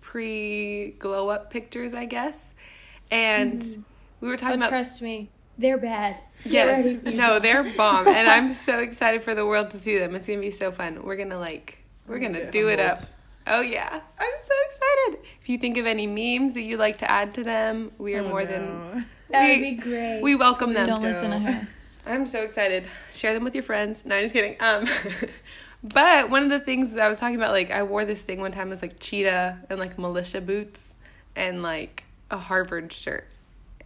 pre 0.00 0.94
glow 0.98 1.28
up 1.28 1.50
pictures, 1.50 1.94
I 1.94 2.04
guess. 2.04 2.36
And 3.10 3.62
mm-hmm. 3.62 3.80
we 4.20 4.28
were 4.28 4.36
talking 4.36 4.58
But 4.60 4.66
about 4.66 4.70
trust 4.70 5.02
me, 5.02 5.30
they're 5.58 5.78
bad. 5.78 6.22
Yes. 6.44 7.00
No, 7.14 7.38
they're 7.38 7.64
bomb, 7.76 8.08
and 8.08 8.28
I'm 8.28 8.52
so 8.68 8.78
excited 8.80 9.22
for 9.24 9.34
the 9.34 9.46
world 9.46 9.70
to 9.72 9.78
see 9.78 9.98
them. 9.98 10.14
It's 10.14 10.26
gonna 10.26 10.40
be 10.40 10.50
so 10.50 10.70
fun. 10.70 11.02
We're 11.02 11.16
gonna 11.16 11.38
like, 11.38 11.78
we're 12.06 12.18
gonna 12.18 12.50
do 12.50 12.68
it 12.68 12.80
up. 12.80 13.02
Oh 13.46 13.60
yeah, 13.62 14.00
I'm 14.18 14.32
so 14.46 14.54
excited. 14.70 15.26
If 15.40 15.48
you 15.48 15.58
think 15.58 15.76
of 15.76 15.86
any 15.86 16.06
memes 16.06 16.54
that 16.54 16.62
you'd 16.62 16.78
like 16.78 16.98
to 16.98 17.10
add 17.10 17.34
to 17.34 17.44
them, 17.44 17.90
we 17.98 18.14
are 18.14 18.20
Oh, 18.22 18.28
more 18.28 18.44
no. 18.44 18.50
than 18.50 19.06
That 19.30 19.42
we- 19.44 19.54
would 19.54 19.60
be 19.62 19.74
great. 19.76 20.20
we 20.22 20.34
welcome 20.34 20.72
them. 20.74 20.86
Don't 20.86 21.02
listen 21.02 21.30
to 21.30 21.38
her. 21.38 21.68
I'm 22.06 22.26
so 22.26 22.42
excited. 22.42 22.84
Share 23.12 23.34
them 23.34 23.44
with 23.44 23.54
your 23.54 23.64
friends. 23.64 24.02
No, 24.04 24.16
I'm 24.16 24.24
just 24.24 24.34
kidding. 24.34 24.56
Um, 24.60 24.88
but 25.82 26.30
one 26.30 26.42
of 26.42 26.50
the 26.50 26.60
things 26.60 26.96
I 26.96 27.08
was 27.08 27.18
talking 27.18 27.36
about, 27.36 27.52
like 27.52 27.70
I 27.70 27.82
wore 27.82 28.04
this 28.04 28.20
thing 28.20 28.40
one 28.40 28.52
time, 28.52 28.68
it 28.68 28.70
was 28.70 28.82
like 28.82 29.00
cheetah 29.00 29.58
and 29.68 29.78
like 29.78 29.98
militia 29.98 30.40
boots 30.40 30.80
and 31.36 31.62
like 31.62 32.04
a 32.30 32.38
Harvard 32.38 32.92
shirt. 32.92 33.26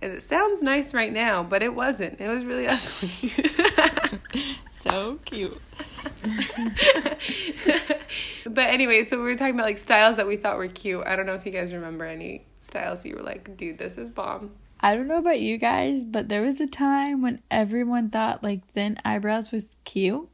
And 0.03 0.13
it 0.13 0.23
sounds 0.23 0.63
nice 0.63 0.93
right 0.93 1.13
now, 1.13 1.43
but 1.43 1.63
it 1.63 1.75
wasn't. 1.75 2.21
It 2.21 2.29
was 2.29 2.45
really 2.45 2.67
ugly. 2.69 4.21
So 4.85 5.19
cute. 5.25 5.59
but 8.45 8.67
anyway, 8.67 9.05
so 9.05 9.17
we 9.17 9.23
were 9.23 9.35
talking 9.35 9.55
about 9.55 9.65
like 9.65 9.79
styles 9.79 10.19
that 10.19 10.27
we 10.27 10.37
thought 10.37 10.59
were 10.59 10.69
cute. 10.69 11.07
I 11.07 11.17
don't 11.17 11.25
know 11.25 11.35
if 11.35 11.47
you 11.47 11.53
guys 11.53 11.73
remember 11.73 12.05
any 12.05 12.45
styles 12.61 13.03
you 13.07 13.17
were 13.17 13.23
like, 13.23 13.57
dude, 13.57 13.79
this 13.79 13.97
is 13.97 14.11
bomb. 14.11 14.51
I 14.85 14.95
don't 14.95 15.09
know 15.09 15.17
about 15.19 15.41
you 15.41 15.57
guys, 15.57 16.05
but 16.05 16.29
there 16.29 16.43
was 16.43 16.61
a 16.61 16.67
time 16.67 17.23
when 17.23 17.41
everyone 17.51 18.11
thought 18.11 18.43
like 18.43 18.67
thin 18.73 18.99
eyebrows 19.05 19.51
was 19.51 19.77
cute. 19.85 20.29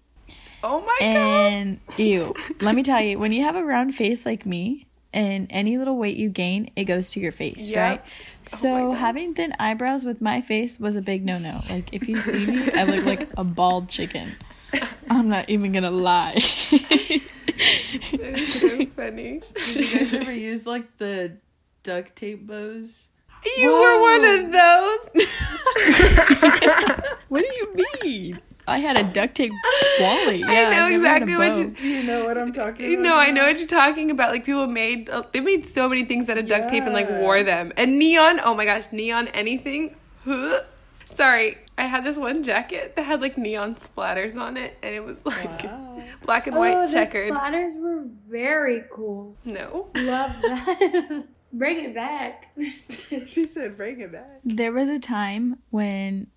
Oh 0.64 0.80
my 0.80 0.96
god. 1.00 1.06
And 1.06 1.80
ew. 1.96 2.34
Let 2.60 2.74
me 2.74 2.82
tell 2.82 3.00
you, 3.00 3.16
when 3.18 3.30
you 3.32 3.44
have 3.44 3.54
a 3.54 3.64
round 3.64 3.94
face 3.94 4.26
like 4.26 4.44
me 4.44 4.86
and 5.12 5.46
any 5.50 5.78
little 5.78 5.96
weight 5.96 6.16
you 6.16 6.28
gain, 6.30 6.70
it 6.74 6.84
goes 6.84 7.10
to 7.10 7.20
your 7.20 7.30
face, 7.32 7.68
Yep. 7.68 7.78
right? 7.78 8.02
Oh 8.04 8.08
So 8.42 8.88
God. 8.90 8.94
having 8.98 9.34
thin 9.34 9.54
eyebrows 9.60 10.04
with 10.04 10.20
my 10.20 10.40
face 10.40 10.80
was 10.80 10.96
a 10.96 11.00
big 11.00 11.24
no 11.24 11.38
no. 11.38 11.60
Like 11.70 11.94
if 11.94 12.08
you 12.08 12.20
see 12.20 12.44
me, 12.46 12.72
I 12.72 12.82
look 12.84 13.04
like 13.04 13.28
a 13.36 13.44
bald 13.44 13.88
chicken. 13.88 14.32
I'm 15.08 15.28
not 15.28 15.48
even 15.48 15.70
gonna 15.72 15.90
lie. 15.92 16.42
That 18.12 18.38
is 18.38 18.60
so 18.60 18.86
funny. 18.96 19.40
Did 19.54 19.76
you 19.76 19.98
guys 19.98 20.14
ever 20.14 20.32
use 20.32 20.66
like 20.66 20.96
the 20.98 21.36
duct 21.82 22.16
tape 22.16 22.46
bows? 22.46 23.08
You 23.56 23.70
were 23.70 24.00
one 24.00 24.24
of 24.24 24.52
those. 24.52 25.24
what 27.28 27.40
do 27.40 27.46
you 27.56 27.74
mean? 28.02 28.40
I 28.66 28.78
had 28.78 28.98
a 28.98 29.02
duct 29.02 29.34
tape 29.34 29.50
Wally. 29.98 30.40
Yeah, 30.40 30.46
I 30.46 30.70
know 30.70 30.84
I've 30.84 30.92
never 30.92 31.08
had 31.08 31.22
a 31.22 31.24
exactly 31.24 31.36
what 31.36 31.56
you. 31.58 31.70
Do 31.70 31.88
you 31.88 32.02
know 32.04 32.24
what 32.24 32.38
I'm 32.38 32.52
talking 32.52 32.86
You 32.90 33.00
about? 33.00 33.08
know, 33.08 33.16
I 33.16 33.30
know 33.30 33.44
what 33.46 33.58
you're 33.58 33.66
talking 33.66 34.10
about. 34.10 34.30
Like 34.30 34.44
people 34.44 34.66
made, 34.66 35.10
uh, 35.10 35.24
they 35.32 35.40
made 35.40 35.66
so 35.66 35.88
many 35.88 36.04
things 36.04 36.28
out 36.28 36.38
of 36.38 36.46
duct 36.46 36.70
tape 36.70 36.84
and 36.84 36.92
like 36.92 37.10
wore 37.10 37.42
them. 37.42 37.72
And 37.76 37.98
neon, 37.98 38.40
oh 38.44 38.54
my 38.54 38.64
gosh, 38.64 38.84
neon 38.92 39.28
anything. 39.28 39.96
Sorry, 41.10 41.58
I 41.76 41.84
had 41.84 42.04
this 42.04 42.16
one 42.16 42.44
jacket 42.44 42.94
that 42.96 43.02
had 43.02 43.20
like 43.20 43.36
neon 43.36 43.74
splatters 43.74 44.36
on 44.40 44.56
it, 44.56 44.76
and 44.82 44.94
it 44.94 45.04
was 45.04 45.24
like 45.26 45.64
Wow. 45.64 46.02
black 46.24 46.46
and 46.46 46.56
Oh, 46.56 46.60
white 46.60 46.86
the 46.86 46.92
checkered. 46.92 47.32
splatters 47.32 47.78
were 47.80 48.04
very 48.28 48.84
cool. 48.92 49.34
no. 49.44 49.88
Love 49.96 50.30
that. 50.42 51.24
Bring 51.52 51.84
it 51.84 51.94
back. 51.94 52.48
she 52.56 53.46
said, 53.46 53.76
"Bring 53.76 54.00
it 54.00 54.12
back." 54.12 54.40
There 54.44 54.72
was 54.72 54.88
a 54.88 54.98
time 54.98 55.58
when 55.70 56.28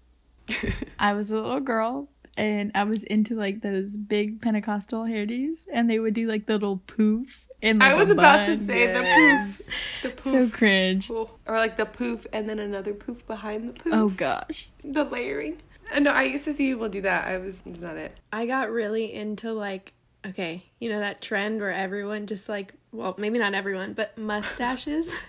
I 0.99 1.13
was 1.13 1.31
a 1.31 1.35
little 1.35 1.59
girl 1.59 2.09
and 2.35 2.71
I 2.73 2.83
was 2.83 3.03
into 3.03 3.35
like 3.35 3.61
those 3.61 3.95
big 3.95 4.41
Pentecostal 4.41 5.03
hairdos, 5.03 5.65
and 5.71 5.89
they 5.89 5.99
would 5.99 6.13
do 6.15 6.27
like 6.27 6.47
the 6.47 6.53
little 6.53 6.77
poof 6.87 7.45
and 7.61 7.79
like 7.79 7.91
I 7.91 7.95
was 7.95 8.09
a 8.09 8.13
about 8.13 8.45
to 8.47 8.57
say 8.65 8.79
Yes. 8.91 9.57
the 10.01 10.09
poof. 10.09 10.17
The 10.17 10.23
so 10.23 10.31
poof. 10.31 10.51
cringe. 10.53 11.09
Or 11.11 11.27
like 11.47 11.77
the 11.77 11.85
poof 11.85 12.27
and 12.33 12.49
then 12.49 12.59
another 12.59 12.93
poof 12.93 13.25
behind 13.25 13.69
the 13.69 13.73
poof. 13.73 13.93
Oh 13.93 14.09
gosh. 14.09 14.69
The 14.83 15.03
layering. 15.05 15.61
Uh, 15.93 15.99
No, 15.99 16.11
I 16.11 16.23
used 16.23 16.43
to 16.45 16.53
see 16.53 16.71
people 16.71 16.89
do 16.89 17.01
that. 17.01 17.25
I 17.27 17.37
was, 17.37 17.63
it's 17.65 17.79
not 17.81 17.95
it. 17.95 18.17
I 18.33 18.45
got 18.45 18.69
really 18.71 19.13
into 19.13 19.53
like 19.53 19.93
okay, 20.25 20.65
you 20.79 20.89
know 20.89 20.99
that 21.01 21.21
trend 21.21 21.59
where 21.61 21.71
everyone 21.71 22.25
just 22.27 22.47
like 22.49 22.73
well, 22.93 23.15
maybe 23.17 23.39
not 23.39 23.53
everyone, 23.53 23.93
but 23.93 24.17
mustaches. 24.17 25.15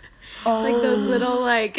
Oh. 0.47 0.63
like 0.63 0.81
those 0.81 1.07
little 1.07 1.39
like 1.39 1.79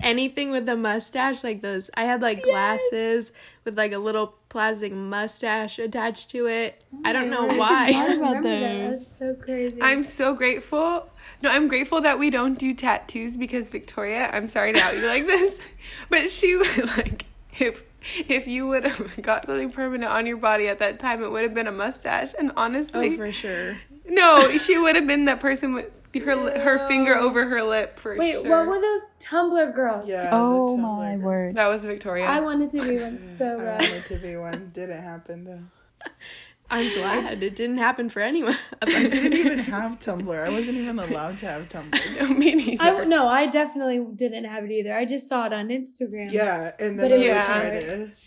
anything 0.00 0.50
with 0.50 0.68
a 0.68 0.76
mustache 0.76 1.44
like 1.44 1.62
those. 1.62 1.90
I 1.94 2.04
had 2.04 2.20
like 2.20 2.42
glasses 2.42 3.32
with 3.64 3.76
like 3.78 3.92
a 3.92 3.98
little 3.98 4.34
plastic 4.48 4.92
mustache 4.92 5.78
attached 5.78 6.30
to 6.30 6.46
it. 6.46 6.82
Oh 6.92 6.98
I 7.04 7.12
don't 7.12 7.30
know 7.30 7.48
I 7.48 7.56
why. 7.56 7.86
forgot 7.92 8.16
about 8.16 8.36
remember 8.36 8.60
that. 8.60 8.88
those. 8.90 9.06
That's 9.06 9.18
so 9.18 9.34
crazy. 9.36 9.78
I'm 9.80 10.04
so 10.04 10.34
grateful. 10.34 11.08
No, 11.40 11.50
I'm 11.50 11.68
grateful 11.68 12.00
that 12.00 12.18
we 12.18 12.30
don't 12.30 12.58
do 12.58 12.74
tattoos 12.74 13.36
because 13.36 13.70
Victoria, 13.70 14.28
I'm 14.32 14.48
sorry 14.48 14.72
to 14.72 14.80
out 14.80 14.96
you 14.96 15.06
like 15.06 15.26
this, 15.26 15.56
but 16.08 16.32
she 16.32 16.56
would 16.56 16.84
like 16.96 17.26
if 17.60 17.82
if 18.26 18.46
you 18.46 18.66
would 18.66 18.84
have 18.84 19.22
got 19.22 19.46
something 19.46 19.70
permanent 19.70 20.10
on 20.10 20.26
your 20.26 20.36
body 20.36 20.66
at 20.68 20.78
that 20.80 20.98
time, 20.98 21.22
it 21.22 21.30
would 21.30 21.42
have 21.42 21.54
been 21.54 21.66
a 21.68 21.72
mustache. 21.72 22.32
And 22.38 22.52
honestly, 22.56 23.10
Oh, 23.10 23.16
for 23.16 23.30
sure. 23.32 23.76
No, 24.08 24.50
she 24.58 24.78
would 24.78 24.96
have 24.96 25.06
been 25.06 25.24
that 25.26 25.40
person 25.40 25.74
with 25.74 25.86
her 26.14 26.34
li- 26.36 26.58
her 26.58 26.86
finger 26.88 27.16
over 27.16 27.46
her 27.48 27.62
lip 27.62 27.98
for 27.98 28.16
Wait, 28.16 28.32
sure. 28.32 28.48
what 28.48 28.66
were 28.66 28.80
those 28.80 29.02
Tumblr 29.20 29.74
girls? 29.74 30.08
Yeah. 30.08 30.30
Oh 30.32 30.76
the 30.76 30.82
my 30.82 30.88
Tumblr. 31.14 31.20
word. 31.20 31.54
that 31.56 31.66
was 31.66 31.84
Victoria. 31.84 32.24
I 32.26 32.40
wanted 32.40 32.70
to 32.72 32.82
be 32.86 32.98
one 32.98 33.18
so 33.18 33.58
bad. 33.58 33.80
I 33.82 33.84
wanted 33.84 34.04
to 34.06 34.16
be 34.16 34.36
one. 34.36 34.70
Didn't 34.74 35.02
happen 35.02 35.44
though. 35.44 36.08
I'm 36.70 36.92
glad 36.92 37.42
it 37.42 37.56
didn't 37.56 37.78
happen 37.78 38.10
for 38.10 38.20
anyone. 38.20 38.54
I 38.82 38.86
didn't 38.86 39.32
even 39.32 39.58
have 39.58 39.98
Tumblr. 39.98 40.38
I 40.44 40.50
wasn't 40.50 40.76
even 40.76 40.98
allowed 40.98 41.38
to 41.38 41.46
have 41.46 41.68
Tumblr. 41.68 42.20
No, 42.20 42.28
Me 42.34 42.54
neither. 42.54 42.82
I 42.82 43.04
no, 43.04 43.26
I 43.26 43.46
definitely 43.46 44.04
didn't 44.14 44.44
have 44.44 44.64
it 44.64 44.70
either. 44.70 44.94
I 44.94 45.04
just 45.06 45.28
saw 45.28 45.46
it 45.46 45.52
on 45.54 45.68
Instagram. 45.68 46.30
Yeah, 46.30 46.72
and 46.78 46.98
then 46.98 47.08
But 47.10 47.18
I 47.18 47.22
it 47.22 48.18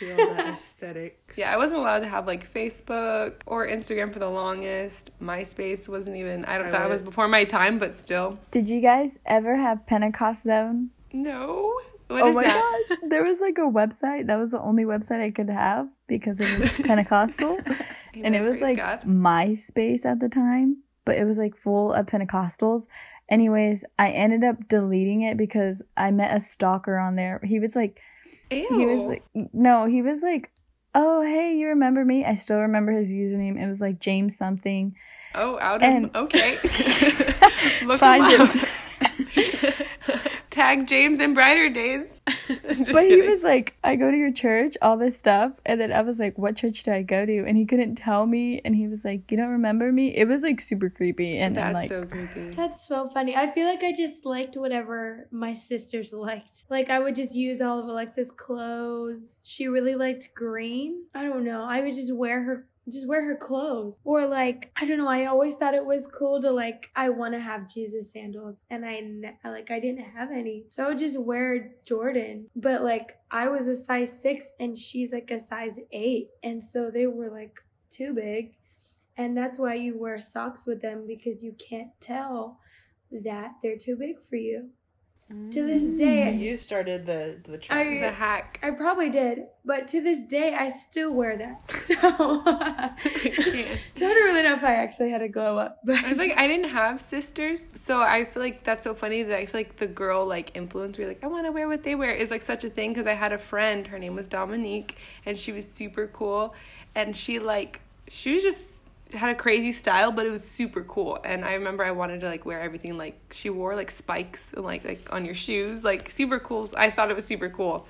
would 0.00 0.10
was 0.10 0.16
try 0.16 0.24
hard. 0.24 0.28
to 0.28 0.34
do 0.34 0.40
all 0.40 0.46
the 0.46 0.52
aesthetics. 0.52 1.38
Yeah, 1.38 1.52
I 1.52 1.56
wasn't 1.56 1.80
allowed 1.80 2.00
to 2.00 2.08
have 2.08 2.26
like 2.26 2.52
Facebook 2.52 3.34
or 3.46 3.66
Instagram 3.66 4.12
for 4.12 4.18
the 4.18 4.28
longest. 4.30 5.10
MySpace 5.22 5.88
wasn't 5.88 6.16
even. 6.16 6.44
I 6.44 6.58
don't. 6.58 6.68
I 6.68 6.70
that 6.70 6.88
was 6.88 7.02
before 7.02 7.28
my 7.28 7.44
time, 7.44 7.78
but 7.78 7.98
still. 8.00 8.38
Did 8.50 8.68
you 8.68 8.80
guys 8.80 9.18
ever 9.26 9.56
have 9.56 9.86
Pentecost 9.86 10.44
Zone? 10.44 10.90
No. 11.12 11.74
What 12.08 12.22
oh 12.22 12.28
is 12.30 12.36
my 12.36 12.44
that? 12.44 12.84
god. 12.88 12.98
There 13.10 13.24
was 13.24 13.38
like 13.40 13.58
a 13.58 13.62
website. 13.62 14.26
That 14.26 14.36
was 14.36 14.52
the 14.52 14.60
only 14.60 14.84
website 14.84 15.22
I 15.22 15.30
could 15.30 15.50
have 15.50 15.88
because 16.06 16.40
it 16.40 16.58
was 16.58 16.70
Pentecostal. 16.86 17.58
and 18.14 18.34
it 18.34 18.40
was 18.40 18.60
like 18.60 18.78
God. 18.78 19.02
MySpace 19.02 20.04
at 20.06 20.20
the 20.20 20.28
time, 20.28 20.78
but 21.04 21.16
it 21.18 21.24
was 21.24 21.36
like 21.38 21.56
full 21.56 21.92
of 21.92 22.06
Pentecostals. 22.06 22.86
Anyways, 23.28 23.84
I 23.98 24.10
ended 24.10 24.42
up 24.42 24.68
deleting 24.68 25.20
it 25.20 25.36
because 25.36 25.82
I 25.98 26.10
met 26.10 26.34
a 26.34 26.40
stalker 26.40 26.96
on 26.96 27.16
there. 27.16 27.40
He 27.44 27.60
was 27.60 27.76
like, 27.76 28.00
Ew. 28.50 28.66
he 28.78 28.86
was 28.86 29.04
like, 29.06 29.22
no, 29.52 29.86
he 29.86 30.02
was 30.02 30.22
like, 30.22 30.50
oh 30.94 31.22
hey, 31.22 31.56
you 31.56 31.68
remember 31.68 32.04
me? 32.04 32.24
I 32.24 32.34
still 32.34 32.58
remember 32.60 32.92
his 32.92 33.12
username. 33.12 33.60
It 33.62 33.66
was 33.68 33.80
like 33.80 34.00
James 34.00 34.36
something. 34.36 34.94
oh, 35.34 35.58
out 35.60 35.82
and- 35.82 36.06
of 36.06 36.16
okay. 36.24 36.56
Look 37.84 38.00
Find 38.00 38.26
him 38.26 38.46
him. 38.46 38.66
Tag 40.50 40.86
James 40.88 41.20
in 41.20 41.34
brighter 41.34 41.68
days. 41.70 42.06
Just 42.68 42.92
but 42.92 43.04
he 43.04 43.20
was 43.20 43.42
like, 43.42 43.76
I 43.84 43.96
go 43.96 44.10
to 44.10 44.16
your 44.16 44.32
church, 44.32 44.76
all 44.80 44.96
this 44.96 45.16
stuff. 45.16 45.52
And 45.66 45.80
then 45.80 45.92
I 45.92 46.00
was 46.02 46.18
like, 46.18 46.38
what 46.38 46.56
church 46.56 46.82
do 46.82 46.92
I 46.92 47.02
go 47.02 47.26
to? 47.26 47.44
And 47.46 47.56
he 47.56 47.66
couldn't 47.66 47.96
tell 47.96 48.26
me. 48.26 48.60
And 48.64 48.74
he 48.74 48.86
was 48.86 49.04
like, 49.04 49.30
you 49.30 49.36
don't 49.36 49.50
remember 49.50 49.92
me? 49.92 50.16
It 50.16 50.26
was 50.26 50.42
like 50.42 50.60
super 50.60 50.88
creepy. 50.88 51.38
And 51.38 51.54
That's 51.54 51.66
then 51.66 51.74
like, 51.74 51.88
so 51.88 52.06
creepy. 52.06 52.50
That's 52.54 52.86
so 52.88 53.10
funny. 53.10 53.36
I 53.36 53.50
feel 53.50 53.66
like 53.66 53.82
I 53.82 53.92
just 53.92 54.24
liked 54.24 54.56
whatever 54.56 55.28
my 55.30 55.52
sisters 55.52 56.12
liked. 56.12 56.64
Like 56.70 56.90
I 56.90 56.98
would 56.98 57.16
just 57.16 57.34
use 57.34 57.60
all 57.60 57.78
of 57.78 57.86
Alexa's 57.86 58.30
clothes. 58.30 59.40
She 59.44 59.68
really 59.68 59.94
liked 59.94 60.30
green. 60.34 61.04
I 61.14 61.22
don't 61.22 61.44
know. 61.44 61.64
I 61.64 61.80
would 61.82 61.94
just 61.94 62.14
wear 62.14 62.42
her 62.42 62.66
just 62.90 63.08
wear 63.08 63.24
her 63.24 63.36
clothes. 63.36 64.00
Or 64.04 64.26
like, 64.26 64.70
I 64.76 64.84
don't 64.84 64.98
know, 64.98 65.08
I 65.08 65.26
always 65.26 65.54
thought 65.54 65.74
it 65.74 65.84
was 65.84 66.06
cool 66.06 66.40
to 66.42 66.50
like 66.50 66.90
I 66.94 67.10
want 67.10 67.34
to 67.34 67.40
have 67.40 67.68
Jesus 67.68 68.12
sandals 68.12 68.62
and 68.70 68.84
I 68.84 69.00
ne- 69.00 69.38
like 69.44 69.70
I 69.70 69.80
didn't 69.80 70.04
have 70.04 70.30
any. 70.30 70.64
So 70.68 70.84
I 70.84 70.88
would 70.88 70.98
just 70.98 71.20
wear 71.20 71.72
Jordan. 71.84 72.48
But 72.56 72.82
like 72.82 73.16
I 73.30 73.48
was 73.48 73.68
a 73.68 73.74
size 73.74 74.20
6 74.20 74.52
and 74.60 74.76
she's 74.76 75.12
like 75.12 75.30
a 75.30 75.38
size 75.38 75.78
8 75.92 76.28
and 76.42 76.62
so 76.62 76.90
they 76.90 77.06
were 77.06 77.30
like 77.30 77.60
too 77.90 78.14
big. 78.14 78.54
And 79.16 79.36
that's 79.36 79.58
why 79.58 79.74
you 79.74 79.98
wear 79.98 80.20
socks 80.20 80.64
with 80.64 80.80
them 80.80 81.04
because 81.06 81.42
you 81.42 81.52
can't 81.52 81.90
tell 82.00 82.60
that 83.10 83.52
they're 83.62 83.76
too 83.76 83.96
big 83.96 84.16
for 84.28 84.36
you. 84.36 84.70
To 85.50 85.66
this 85.66 85.82
So 85.82 85.96
day, 86.04 86.36
you 86.36 86.56
started 86.56 87.04
the 87.04 87.38
the 87.44 87.60
I- 87.70 88.00
The 88.00 88.10
hack. 88.10 88.58
I 88.62 88.70
probably 88.70 89.10
did, 89.10 89.44
but 89.62 89.86
to 89.88 90.00
this 90.00 90.22
day, 90.22 90.54
I 90.54 90.70
still 90.70 91.12
wear 91.12 91.36
that. 91.36 91.62
So, 91.76 91.94
so 93.92 94.06
I 94.06 94.14
don't 94.14 94.24
really 94.24 94.42
know 94.42 94.54
if 94.54 94.64
I 94.64 94.76
actually 94.76 95.10
had 95.10 95.20
a 95.20 95.28
glow 95.28 95.58
up. 95.58 95.80
But 95.84 96.02
I 96.02 96.08
was 96.08 96.16
like, 96.18 96.32
I 96.36 96.46
didn't 96.46 96.70
have 96.70 97.00
sisters, 97.02 97.72
so 97.76 98.00
I 98.00 98.24
feel 98.24 98.42
like 98.42 98.64
that's 98.64 98.84
so 98.84 98.94
funny 98.94 99.22
that 99.22 99.36
I 99.36 99.44
feel 99.44 99.60
like 99.60 99.76
the 99.76 99.86
girl 99.86 100.26
like 100.26 100.56
influence 100.56 100.96
where 100.98 101.08
like 101.08 101.22
I 101.22 101.26
want 101.26 101.44
to 101.46 101.52
wear 101.52 101.68
what 101.68 101.82
they 101.82 101.94
wear 101.94 102.12
is 102.12 102.30
like 102.30 102.42
such 102.42 102.64
a 102.64 102.70
thing 102.70 102.92
because 102.94 103.06
I 103.06 103.12
had 103.14 103.32
a 103.32 103.38
friend, 103.38 103.86
her 103.86 103.98
name 103.98 104.14
was 104.14 104.28
Dominique, 104.28 104.96
and 105.26 105.38
she 105.38 105.52
was 105.52 105.70
super 105.70 106.06
cool, 106.08 106.54
and 106.94 107.14
she 107.14 107.38
like 107.38 107.80
she 108.08 108.32
was 108.32 108.42
just 108.42 108.77
had 109.12 109.30
a 109.30 109.34
crazy 109.34 109.72
style, 109.72 110.12
but 110.12 110.26
it 110.26 110.30
was 110.30 110.44
super 110.44 110.82
cool. 110.84 111.18
And 111.24 111.44
I 111.44 111.54
remember 111.54 111.84
I 111.84 111.92
wanted 111.92 112.20
to 112.20 112.26
like 112.26 112.44
wear 112.44 112.60
everything 112.60 112.96
like 112.96 113.18
she 113.32 113.50
wore, 113.50 113.74
like 113.74 113.90
spikes 113.90 114.40
and 114.54 114.64
like 114.64 114.84
like 114.84 115.12
on 115.12 115.24
your 115.24 115.34
shoes, 115.34 115.82
like 115.82 116.10
super 116.10 116.38
cool. 116.38 116.70
I 116.76 116.90
thought 116.90 117.10
it 117.10 117.16
was 117.16 117.24
super 117.24 117.48
cool. 117.48 117.86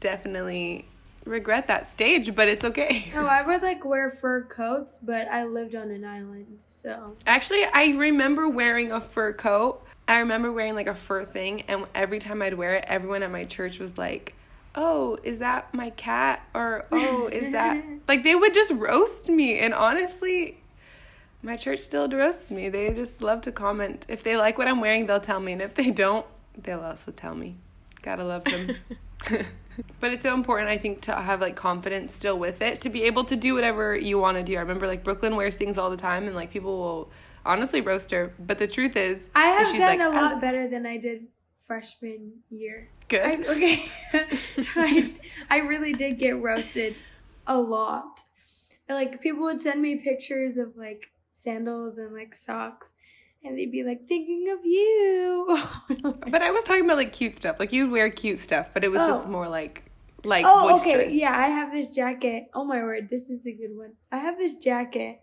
Definitely 0.00 0.86
regret 1.24 1.66
that 1.68 1.90
stage, 1.90 2.34
but 2.34 2.48
it's 2.48 2.64
okay. 2.64 3.10
oh, 3.14 3.26
I 3.26 3.42
would 3.42 3.62
like 3.62 3.84
wear 3.84 4.10
fur 4.10 4.42
coats, 4.42 4.98
but 5.02 5.26
I 5.28 5.44
lived 5.44 5.74
on 5.74 5.90
an 5.90 6.04
island, 6.04 6.62
so 6.66 7.16
Actually, 7.26 7.64
I 7.64 7.94
remember 7.96 8.48
wearing 8.48 8.92
a 8.92 9.00
fur 9.00 9.32
coat. 9.32 9.82
I 10.06 10.18
remember 10.18 10.52
wearing 10.52 10.74
like 10.74 10.86
a 10.86 10.94
fur 10.94 11.24
thing, 11.24 11.62
and 11.62 11.86
every 11.94 12.18
time 12.18 12.42
I'd 12.42 12.54
wear 12.54 12.76
it, 12.76 12.84
everyone 12.88 13.22
at 13.22 13.30
my 13.30 13.44
church 13.44 13.78
was 13.78 13.96
like, 13.96 14.34
"Oh, 14.74 15.18
is 15.22 15.38
that 15.38 15.72
my 15.74 15.90
cat?" 15.90 16.42
or 16.54 16.86
"Oh, 16.92 17.28
is 17.28 17.52
that?" 17.52 17.82
like 18.08 18.24
they 18.24 18.34
would 18.34 18.54
just 18.54 18.72
roast 18.72 19.28
me. 19.28 19.58
And 19.58 19.74
honestly, 19.74 20.62
my 21.42 21.56
church 21.56 21.80
still 21.80 22.08
roasts 22.08 22.50
me. 22.50 22.68
They 22.68 22.92
just 22.92 23.22
love 23.22 23.42
to 23.42 23.52
comment. 23.52 24.04
If 24.08 24.24
they 24.24 24.36
like 24.36 24.58
what 24.58 24.68
I'm 24.68 24.80
wearing, 24.80 25.06
they'll 25.06 25.20
tell 25.20 25.40
me, 25.40 25.52
and 25.52 25.62
if 25.62 25.74
they 25.74 25.90
don't, 25.90 26.26
they'll 26.56 26.80
also 26.80 27.10
tell 27.10 27.34
me. 27.34 27.56
Gotta 28.02 28.24
love 28.24 28.44
them. 28.44 28.76
but 30.00 30.12
it's 30.12 30.22
so 30.22 30.34
important, 30.34 30.68
I 30.68 30.78
think, 30.78 31.00
to 31.02 31.14
have 31.14 31.40
like 31.40 31.56
confidence 31.56 32.14
still 32.14 32.38
with 32.38 32.60
it 32.60 32.80
to 32.82 32.90
be 32.90 33.04
able 33.04 33.24
to 33.24 33.36
do 33.36 33.54
whatever 33.54 33.96
you 33.96 34.18
want 34.18 34.36
to 34.36 34.42
do. 34.42 34.56
I 34.56 34.60
remember 34.60 34.86
like 34.86 35.04
Brooklyn 35.04 35.36
wears 35.36 35.56
things 35.56 35.78
all 35.78 35.90
the 35.90 35.96
time, 35.96 36.26
and 36.26 36.34
like 36.34 36.50
people 36.50 36.78
will 36.78 37.10
honestly 37.44 37.80
roast 37.80 38.10
her. 38.10 38.32
But 38.38 38.58
the 38.58 38.66
truth 38.66 38.96
is, 38.96 39.20
I 39.34 39.46
have 39.46 39.76
done 39.76 39.98
like, 39.98 40.00
a 40.00 40.08
lot 40.08 40.40
better 40.40 40.68
than 40.68 40.86
I 40.86 40.96
did 40.96 41.26
freshman 41.66 42.40
year. 42.50 42.88
Good. 43.08 43.20
I, 43.22 43.34
okay, 43.50 43.90
so 44.36 44.70
I, 44.76 45.12
I 45.50 45.58
really 45.58 45.92
did 45.92 46.18
get 46.18 46.40
roasted 46.40 46.96
a 47.46 47.58
lot. 47.58 48.20
Like 48.88 49.20
people 49.20 49.42
would 49.44 49.62
send 49.62 49.80
me 49.80 49.96
pictures 49.96 50.56
of 50.56 50.76
like 50.76 51.10
sandals 51.30 51.98
and 51.98 52.12
like 52.14 52.34
socks, 52.34 52.94
and 53.42 53.58
they'd 53.58 53.72
be 53.72 53.82
like, 53.82 54.06
"Thinking 54.06 54.50
of 54.50 54.64
you." 54.64 55.58
But 56.30 56.42
I 56.42 56.50
was 56.50 56.64
talking 56.64 56.84
about 56.84 56.96
like 56.98 57.12
cute 57.12 57.36
stuff. 57.38 57.56
Like 57.58 57.72
you'd 57.72 57.90
wear 57.90 58.10
cute 58.10 58.40
stuff, 58.40 58.68
but 58.74 58.84
it 58.84 58.88
was 58.90 59.00
just 59.06 59.26
Oh. 59.26 59.30
more 59.30 59.48
like 59.48 59.82
like 60.24 60.44
oh, 60.46 60.70
boisterous. 60.70 61.06
okay. 61.08 61.14
Yeah, 61.14 61.36
I 61.36 61.48
have 61.48 61.72
this 61.72 61.88
jacket. 61.90 62.44
Oh 62.54 62.64
my 62.64 62.82
word, 62.82 63.08
this 63.10 63.30
is 63.30 63.46
a 63.46 63.52
good 63.52 63.76
one. 63.76 63.92
I 64.12 64.18
have 64.18 64.36
this 64.38 64.54
jacket, 64.54 65.20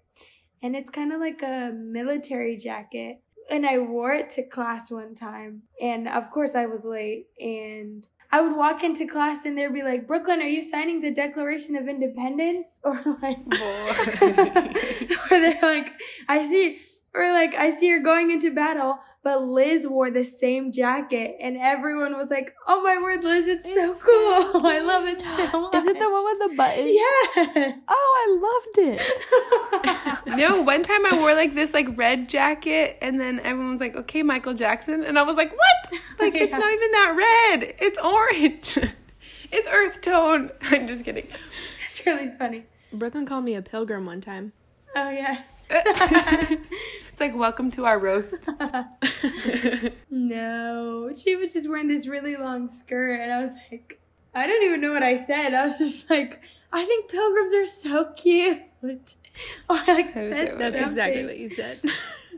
and 0.63 0.75
it's 0.75 0.89
kind 0.89 1.11
of 1.13 1.19
like 1.19 1.41
a 1.43 1.71
military 1.73 2.57
jacket. 2.57 3.21
And 3.51 3.65
I 3.65 3.79
wore 3.79 4.13
it 4.13 4.29
to 4.31 4.43
class 4.43 4.89
one 4.89 5.13
time, 5.13 5.63
and 5.81 6.07
of 6.07 6.31
course 6.31 6.55
I 6.55 6.65
was 6.67 6.85
late. 6.85 7.27
And 7.39 8.07
I 8.31 8.39
would 8.39 8.55
walk 8.55 8.81
into 8.81 9.05
class, 9.05 9.45
and 9.45 9.57
they'd 9.57 9.73
be 9.73 9.83
like, 9.83 10.07
"Brooklyn, 10.07 10.39
are 10.39 10.47
you 10.47 10.61
signing 10.61 11.01
the 11.01 11.11
Declaration 11.11 11.75
of 11.75 11.87
Independence?" 11.87 12.67
Or 12.83 12.95
like, 13.21 13.37
or 14.21 15.39
they're 15.41 15.59
like, 15.61 15.91
"I 16.29 16.43
see." 16.43 16.79
Or 17.13 17.29
like 17.33 17.55
I 17.55 17.71
see 17.71 17.87
you're 17.87 18.01
going 18.01 18.31
into 18.31 18.51
battle, 18.51 18.99
but 19.23 19.43
Liz 19.43 19.85
wore 19.87 20.09
the 20.09 20.23
same 20.23 20.71
jacket, 20.71 21.35
and 21.41 21.57
everyone 21.57 22.15
was 22.15 22.29
like, 22.29 22.55
"Oh 22.67 22.81
my 22.81 22.97
word, 23.01 23.23
Liz, 23.23 23.49
it's, 23.49 23.65
so 23.65 23.93
cool! 23.95 24.65
I 24.65 24.79
love 24.79 25.03
it 25.05 25.19
so 25.19 25.61
much." 25.61 25.75
Is 25.75 25.85
it 25.87 25.99
the 25.99 26.09
one 26.09 26.25
with 26.25 26.39
the 26.39 26.55
button? 26.55 26.87
Yeah. 26.87 27.73
Oh, 27.87 28.13
I 28.21 28.27
loved 28.47 28.77
it. 28.89 29.01
No, 30.37 30.61
one 30.61 30.83
time 30.83 31.05
I 31.05 31.17
wore 31.17 31.33
like 31.33 31.55
this 31.55 31.73
like 31.73 31.87
red 31.97 32.29
jacket, 32.29 32.97
and 33.01 33.19
then 33.19 33.39
everyone 33.39 33.71
was 33.71 33.79
like, 33.79 33.95
"Okay, 33.95 34.23
Michael 34.23 34.53
Jackson," 34.53 35.03
and 35.03 35.17
I 35.17 35.23
was 35.23 35.35
like, 35.35 35.51
"What? 35.51 36.01
Like 36.19 36.35
it's 36.35 36.51
not 36.51 36.73
even 36.73 36.91
that 36.91 37.49
red. 37.59 37.75
It's 37.79 37.97
orange. 37.99 38.77
it's 39.51 39.67
earth 39.67 40.01
tone." 40.01 40.51
I'm 40.61 40.87
just 40.87 41.03
kidding. 41.03 41.27
It's 41.89 42.05
really 42.05 42.29
funny. 42.37 42.65
Brooklyn 42.93 43.25
called 43.25 43.43
me 43.45 43.55
a 43.55 43.61
pilgrim 43.61 44.05
one 44.05 44.21
time. 44.21 44.53
Oh 44.95 45.09
yes. 45.09 45.67
It's 45.69 47.19
like 47.19 47.35
welcome 47.35 47.71
to 47.71 47.85
our 47.85 47.99
roast. 47.99 48.33
no, 50.09 51.13
she 51.15 51.35
was 51.35 51.53
just 51.53 51.69
wearing 51.69 51.87
this 51.87 52.07
really 52.07 52.35
long 52.35 52.67
skirt, 52.69 53.19
and 53.19 53.31
I 53.31 53.43
was 53.45 53.55
like, 53.71 53.99
I 54.33 54.47
don't 54.47 54.63
even 54.63 54.81
know 54.81 54.91
what 54.93 55.03
I 55.03 55.23
said. 55.23 55.53
I 55.53 55.65
was 55.65 55.77
just 55.77 56.09
like, 56.09 56.41
I 56.71 56.85
think 56.85 57.09
pilgrims 57.09 57.53
are 57.53 57.65
so 57.65 58.05
cute. 58.15 58.61
Or 59.69 59.75
like 59.87 60.13
That 60.13 60.23
is 60.23 60.57
That's 60.57 60.81
exactly 60.81 61.25
what 61.25 61.37
you 61.37 61.49
said. 61.49 61.79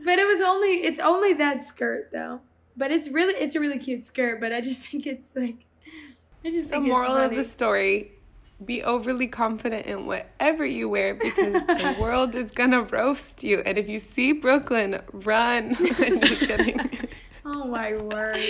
But 0.04 0.18
it 0.18 0.26
was 0.26 0.42
only 0.42 0.84
it's 0.84 1.00
only 1.00 1.32
that 1.34 1.64
skirt 1.64 2.10
though. 2.12 2.40
But 2.76 2.90
it's 2.90 3.08
really 3.08 3.34
it's 3.34 3.54
a 3.54 3.60
really 3.60 3.78
cute 3.78 4.04
skirt. 4.04 4.40
But 4.40 4.52
I 4.52 4.60
just 4.60 4.80
think 4.86 5.06
it's 5.06 5.30
like 5.34 5.64
I 6.44 6.50
just 6.50 6.70
The 6.70 6.80
moral 6.80 7.16
of 7.16 7.34
the 7.34 7.44
story: 7.44 8.12
be 8.62 8.82
overly 8.82 9.28
confident 9.28 9.86
in 9.86 10.04
whatever 10.06 10.66
you 10.66 10.90
wear 10.90 11.14
because 11.14 11.54
the 11.54 11.96
world 11.98 12.34
is 12.34 12.50
gonna 12.50 12.82
roast 12.82 13.42
you. 13.42 13.60
And 13.64 13.78
if 13.78 13.88
you 13.88 14.00
see 14.14 14.32
Brooklyn, 14.32 15.00
run. 15.12 15.76
I'm 15.98 16.20
just 16.20 16.42
kidding. 16.42 17.08
Oh 17.46 17.64
my 17.64 17.96
word. 17.96 18.42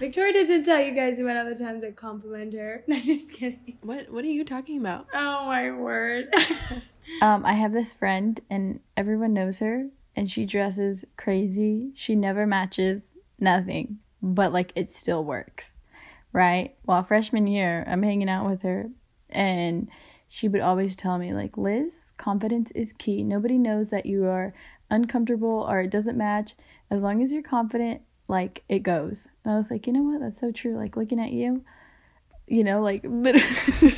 Victoria 0.00 0.32
doesn't 0.32 0.64
tell 0.64 0.80
you 0.80 0.92
guys 0.92 1.18
about 1.18 1.36
other 1.36 1.54
times 1.54 1.84
I 1.84 1.92
compliment 1.92 2.52
her. 2.54 2.84
I'm 2.88 2.94
no, 2.94 3.00
just 3.00 3.32
kidding. 3.32 3.78
what 3.82 4.10
What 4.10 4.24
are 4.24 4.28
you 4.28 4.44
talking 4.44 4.78
about? 4.78 5.06
Oh 5.14 5.46
my 5.46 5.70
word. 5.70 6.28
Um, 7.20 7.44
I 7.44 7.54
have 7.54 7.72
this 7.72 7.92
friend, 7.92 8.40
and 8.50 8.80
everyone 8.96 9.32
knows 9.32 9.58
her, 9.58 9.88
and 10.16 10.30
she 10.30 10.46
dresses 10.46 11.04
crazy. 11.16 11.92
She 11.94 12.16
never 12.16 12.46
matches 12.46 13.02
nothing, 13.38 13.98
but 14.22 14.52
like 14.52 14.72
it 14.74 14.88
still 14.88 15.24
works, 15.24 15.76
right? 16.32 16.74
Well, 16.86 17.02
freshman 17.02 17.46
year, 17.46 17.84
I'm 17.86 18.02
hanging 18.02 18.28
out 18.28 18.48
with 18.48 18.62
her, 18.62 18.90
and 19.30 19.88
she 20.28 20.48
would 20.48 20.60
always 20.60 20.96
tell 20.96 21.18
me, 21.18 21.32
like, 21.32 21.56
Liz, 21.56 22.06
confidence 22.16 22.70
is 22.72 22.92
key. 22.92 23.22
Nobody 23.22 23.58
knows 23.58 23.90
that 23.90 24.06
you 24.06 24.26
are 24.26 24.52
uncomfortable 24.90 25.66
or 25.68 25.80
it 25.80 25.90
doesn't 25.90 26.16
match. 26.16 26.54
As 26.90 27.02
long 27.02 27.22
as 27.22 27.32
you're 27.32 27.42
confident, 27.42 28.02
like 28.28 28.62
it 28.68 28.80
goes. 28.80 29.28
And 29.44 29.54
I 29.54 29.56
was 29.56 29.70
like, 29.70 29.86
you 29.86 29.92
know 29.92 30.02
what? 30.02 30.20
That's 30.20 30.40
so 30.40 30.50
true. 30.50 30.76
Like 30.76 30.96
looking 30.96 31.20
at 31.20 31.32
you, 31.32 31.64
you 32.46 32.64
know, 32.64 32.80
like 32.82 33.02
literally. 33.04 33.46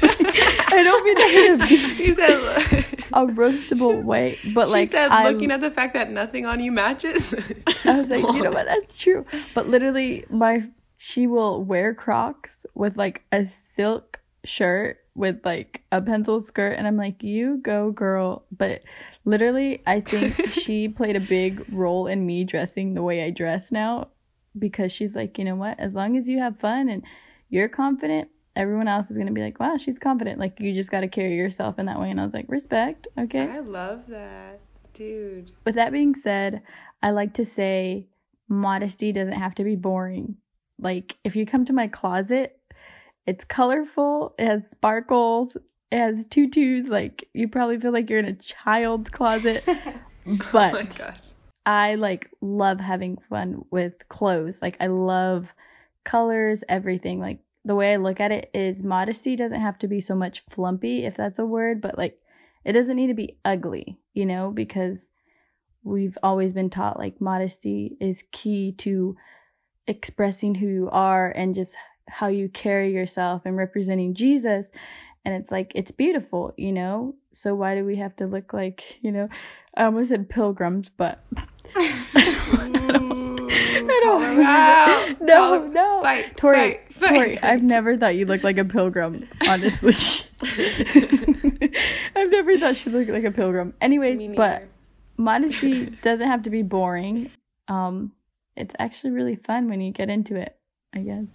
I 0.68 0.82
don't 0.82 1.04
mean 1.04 1.58
to 1.58 1.76
she 1.94 2.14
said. 2.14 2.86
A 3.16 3.26
roastable 3.26 4.02
way, 4.04 4.38
but 4.54 4.68
like 4.68 4.88
she 4.88 4.92
said, 4.92 5.10
I, 5.10 5.30
looking 5.30 5.50
at 5.50 5.60
the 5.60 5.70
fact 5.70 5.94
that 5.94 6.10
nothing 6.10 6.44
on 6.46 6.60
you 6.60 6.70
matches. 6.70 7.34
I 7.84 8.00
was 8.00 8.08
like, 8.08 8.22
you 8.34 8.42
know 8.42 8.50
what, 8.50 8.66
that's 8.66 8.98
true. 8.98 9.24
But 9.54 9.68
literally, 9.68 10.24
my 10.28 10.64
she 10.98 11.26
will 11.26 11.62
wear 11.62 11.94
Crocs 11.94 12.66
with 12.74 12.96
like 12.96 13.24
a 13.32 13.46
silk 13.46 14.20
shirt 14.44 14.98
with 15.14 15.40
like 15.44 15.82
a 15.90 16.00
pencil 16.00 16.42
skirt, 16.42 16.72
and 16.72 16.86
I'm 16.86 16.96
like, 16.96 17.22
you 17.22 17.58
go, 17.62 17.90
girl. 17.90 18.44
But 18.56 18.82
literally, 19.24 19.82
I 19.86 20.00
think 20.00 20.50
she 20.52 20.88
played 20.88 21.16
a 21.16 21.20
big 21.20 21.64
role 21.72 22.06
in 22.06 22.26
me 22.26 22.44
dressing 22.44 22.94
the 22.94 23.02
way 23.02 23.24
I 23.24 23.30
dress 23.30 23.72
now, 23.72 24.08
because 24.58 24.92
she's 24.92 25.16
like, 25.16 25.38
you 25.38 25.44
know 25.44 25.56
what, 25.56 25.80
as 25.80 25.94
long 25.94 26.16
as 26.16 26.28
you 26.28 26.38
have 26.38 26.58
fun 26.58 26.88
and 26.88 27.02
you're 27.48 27.68
confident. 27.68 28.28
Everyone 28.56 28.88
else 28.88 29.10
is 29.10 29.18
gonna 29.18 29.32
be 29.32 29.42
like, 29.42 29.60
"Wow, 29.60 29.76
she's 29.76 29.98
confident." 29.98 30.40
Like 30.40 30.58
you 30.58 30.72
just 30.72 30.90
gotta 30.90 31.08
carry 31.08 31.36
yourself 31.36 31.78
in 31.78 31.86
that 31.86 32.00
way, 32.00 32.10
and 32.10 32.20
I 32.20 32.24
was 32.24 32.34
like, 32.34 32.46
"Respect, 32.48 33.06
okay." 33.18 33.42
I 33.42 33.60
love 33.60 34.06
that, 34.08 34.60
dude. 34.94 35.52
With 35.64 35.74
that 35.76 35.92
being 35.92 36.14
said, 36.14 36.62
I 37.02 37.10
like 37.10 37.34
to 37.34 37.44
say 37.44 38.08
modesty 38.48 39.12
doesn't 39.12 39.34
have 39.34 39.54
to 39.56 39.64
be 39.64 39.76
boring. 39.76 40.36
Like, 40.78 41.16
if 41.24 41.36
you 41.36 41.46
come 41.46 41.64
to 41.66 41.72
my 41.72 41.88
closet, 41.88 42.58
it's 43.26 43.44
colorful, 43.44 44.34
it 44.38 44.46
has 44.46 44.70
sparkles, 44.70 45.56
it 45.90 45.98
has 45.98 46.24
tutus. 46.24 46.88
Like, 46.88 47.28
you 47.34 47.48
probably 47.48 47.78
feel 47.78 47.92
like 47.92 48.08
you're 48.10 48.18
in 48.18 48.24
a 48.26 48.34
child's 48.34 49.10
closet. 49.10 49.64
oh 49.68 50.38
But 50.52 50.72
my 50.72 50.82
gosh. 50.82 51.30
I 51.64 51.96
like 51.96 52.30
love 52.40 52.80
having 52.80 53.18
fun 53.28 53.64
with 53.70 54.08
clothes. 54.08 54.60
Like, 54.62 54.76
I 54.80 54.86
love 54.86 55.52
colors, 56.04 56.62
everything. 56.68 57.18
Like, 57.20 57.40
the 57.66 57.74
way 57.74 57.92
I 57.92 57.96
look 57.96 58.20
at 58.20 58.30
it 58.30 58.48
is 58.54 58.84
modesty 58.84 59.34
doesn't 59.34 59.60
have 59.60 59.76
to 59.80 59.88
be 59.88 60.00
so 60.00 60.14
much 60.14 60.46
flumpy, 60.46 61.04
if 61.04 61.16
that's 61.16 61.38
a 61.40 61.44
word, 61.44 61.80
but 61.80 61.98
like, 61.98 62.16
it 62.64 62.72
doesn't 62.72 62.94
need 62.96 63.08
to 63.08 63.14
be 63.14 63.38
ugly, 63.44 63.98
you 64.14 64.24
know, 64.24 64.52
because 64.52 65.08
we've 65.82 66.16
always 66.22 66.52
been 66.52 66.70
taught 66.70 66.98
like 66.98 67.20
modesty 67.20 67.96
is 68.00 68.22
key 68.30 68.72
to 68.78 69.16
expressing 69.88 70.56
who 70.56 70.66
you 70.68 70.88
are 70.92 71.28
and 71.30 71.54
just 71.56 71.74
how 72.08 72.28
you 72.28 72.48
carry 72.48 72.92
yourself 72.92 73.42
and 73.44 73.56
representing 73.56 74.14
Jesus. 74.14 74.70
And 75.24 75.34
it's 75.34 75.50
like, 75.50 75.72
it's 75.74 75.90
beautiful, 75.90 76.54
you 76.56 76.70
know? 76.72 77.16
So 77.34 77.54
why 77.56 77.74
do 77.74 77.84
we 77.84 77.96
have 77.96 78.14
to 78.16 78.26
look 78.26 78.52
like, 78.52 78.98
you 79.00 79.10
know, 79.10 79.28
I 79.76 79.84
almost 79.84 80.10
said 80.10 80.28
pilgrims, 80.28 80.88
but. 80.96 81.24
I 81.74 81.88
mm, 82.68 84.02
call 84.04 84.20
her 84.20 84.42
out. 84.42 85.20
No, 85.20 85.34
Call 85.36 85.60
her- 85.60 85.68
no. 85.68 86.00
Fight, 86.02 86.36
Tori, 86.36 86.56
fight. 86.56 86.80
Tori, 87.06 87.38
I've 87.40 87.62
never 87.62 87.96
thought 87.96 88.16
you 88.16 88.26
looked 88.26 88.44
like 88.44 88.58
a 88.58 88.64
pilgrim, 88.64 89.28
honestly. 89.48 89.94
I've 92.16 92.30
never 92.30 92.58
thought 92.58 92.76
she 92.76 92.90
looked 92.90 93.10
like 93.10 93.24
a 93.24 93.30
pilgrim. 93.30 93.74
Anyways, 93.80 94.36
but 94.36 94.68
modesty 95.16 95.86
doesn't 96.02 96.26
have 96.26 96.42
to 96.44 96.50
be 96.50 96.62
boring. 96.62 97.30
Um, 97.68 98.12
it's 98.56 98.74
actually 98.78 99.10
really 99.10 99.36
fun 99.36 99.68
when 99.68 99.80
you 99.80 99.92
get 99.92 100.08
into 100.08 100.36
it, 100.36 100.56
I 100.94 101.00
guess. 101.00 101.28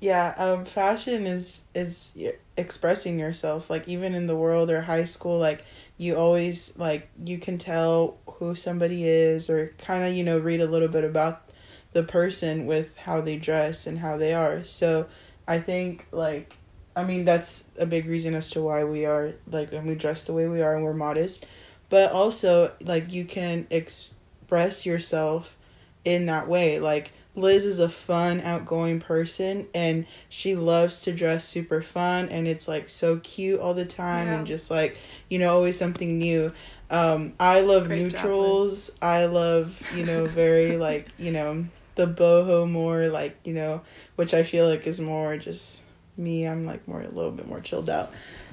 Yeah, 0.00 0.34
um, 0.38 0.64
fashion 0.64 1.26
is 1.26 1.64
is 1.74 2.16
expressing 2.56 3.18
yourself. 3.18 3.68
Like 3.68 3.86
even 3.86 4.14
in 4.14 4.26
the 4.26 4.36
world 4.36 4.70
or 4.70 4.80
high 4.80 5.04
school, 5.04 5.38
like 5.38 5.64
you 5.98 6.16
always 6.16 6.76
like 6.78 7.10
you 7.24 7.38
can 7.38 7.58
tell 7.58 8.18
who 8.26 8.54
somebody 8.54 9.06
is, 9.06 9.50
or 9.50 9.74
kind 9.78 10.04
of 10.04 10.14
you 10.14 10.24
know 10.24 10.38
read 10.38 10.60
a 10.60 10.66
little 10.66 10.88
bit 10.88 11.04
about 11.04 11.49
the 11.92 12.02
person 12.02 12.66
with 12.66 12.96
how 12.98 13.20
they 13.20 13.36
dress 13.36 13.86
and 13.86 13.98
how 13.98 14.16
they 14.16 14.32
are. 14.32 14.64
So 14.64 15.06
I 15.48 15.58
think 15.58 16.06
like 16.12 16.56
I 16.94 17.04
mean 17.04 17.24
that's 17.24 17.64
a 17.78 17.86
big 17.86 18.06
reason 18.06 18.34
as 18.34 18.50
to 18.50 18.62
why 18.62 18.84
we 18.84 19.04
are 19.06 19.34
like 19.50 19.72
and 19.72 19.86
we 19.86 19.94
dress 19.94 20.24
the 20.24 20.32
way 20.32 20.46
we 20.48 20.62
are 20.62 20.74
and 20.74 20.84
we're 20.84 20.94
modest, 20.94 21.46
but 21.88 22.12
also 22.12 22.72
like 22.80 23.12
you 23.12 23.24
can 23.24 23.66
express 23.70 24.86
yourself 24.86 25.56
in 26.04 26.26
that 26.26 26.48
way. 26.48 26.78
Like 26.80 27.12
Liz 27.36 27.64
is 27.64 27.78
a 27.78 27.88
fun, 27.88 28.40
outgoing 28.40 29.00
person 29.00 29.68
and 29.74 30.06
she 30.28 30.54
loves 30.56 31.02
to 31.02 31.12
dress 31.12 31.44
super 31.44 31.80
fun 31.80 32.28
and 32.28 32.48
it's 32.48 32.66
like 32.66 32.88
so 32.88 33.18
cute 33.22 33.60
all 33.60 33.72
the 33.74 33.84
time 33.84 34.26
Yeah. 34.28 34.38
and 34.38 34.46
just 34.46 34.70
like, 34.70 34.98
you 35.28 35.38
know, 35.38 35.54
always 35.54 35.78
something 35.78 36.18
new. 36.18 36.52
Um, 36.90 37.34
I 37.38 37.60
love 37.60 37.86
Great 37.86 38.10
job, 38.10 38.24
neutrals. 38.24 38.90
I 39.00 39.26
love, 39.26 39.80
you 39.94 40.04
know, 40.04 40.26
very 40.26 40.76
like, 40.76 41.08
you 41.18 41.30
know, 41.30 41.66
the 41.94 42.06
boho 42.06 42.68
more 42.68 43.08
like, 43.08 43.38
you 43.44 43.54
know, 43.54 43.82
which 44.16 44.34
I 44.34 44.42
feel 44.42 44.68
like 44.68 44.86
is 44.86 45.00
more 45.00 45.36
just 45.36 45.82
me. 46.16 46.46
I'm 46.46 46.66
like 46.66 46.86
more 46.88 47.00
a 47.00 47.08
little 47.08 47.30
bit 47.30 47.46
more 47.46 47.60
chilled 47.60 47.88
out. 47.88 48.12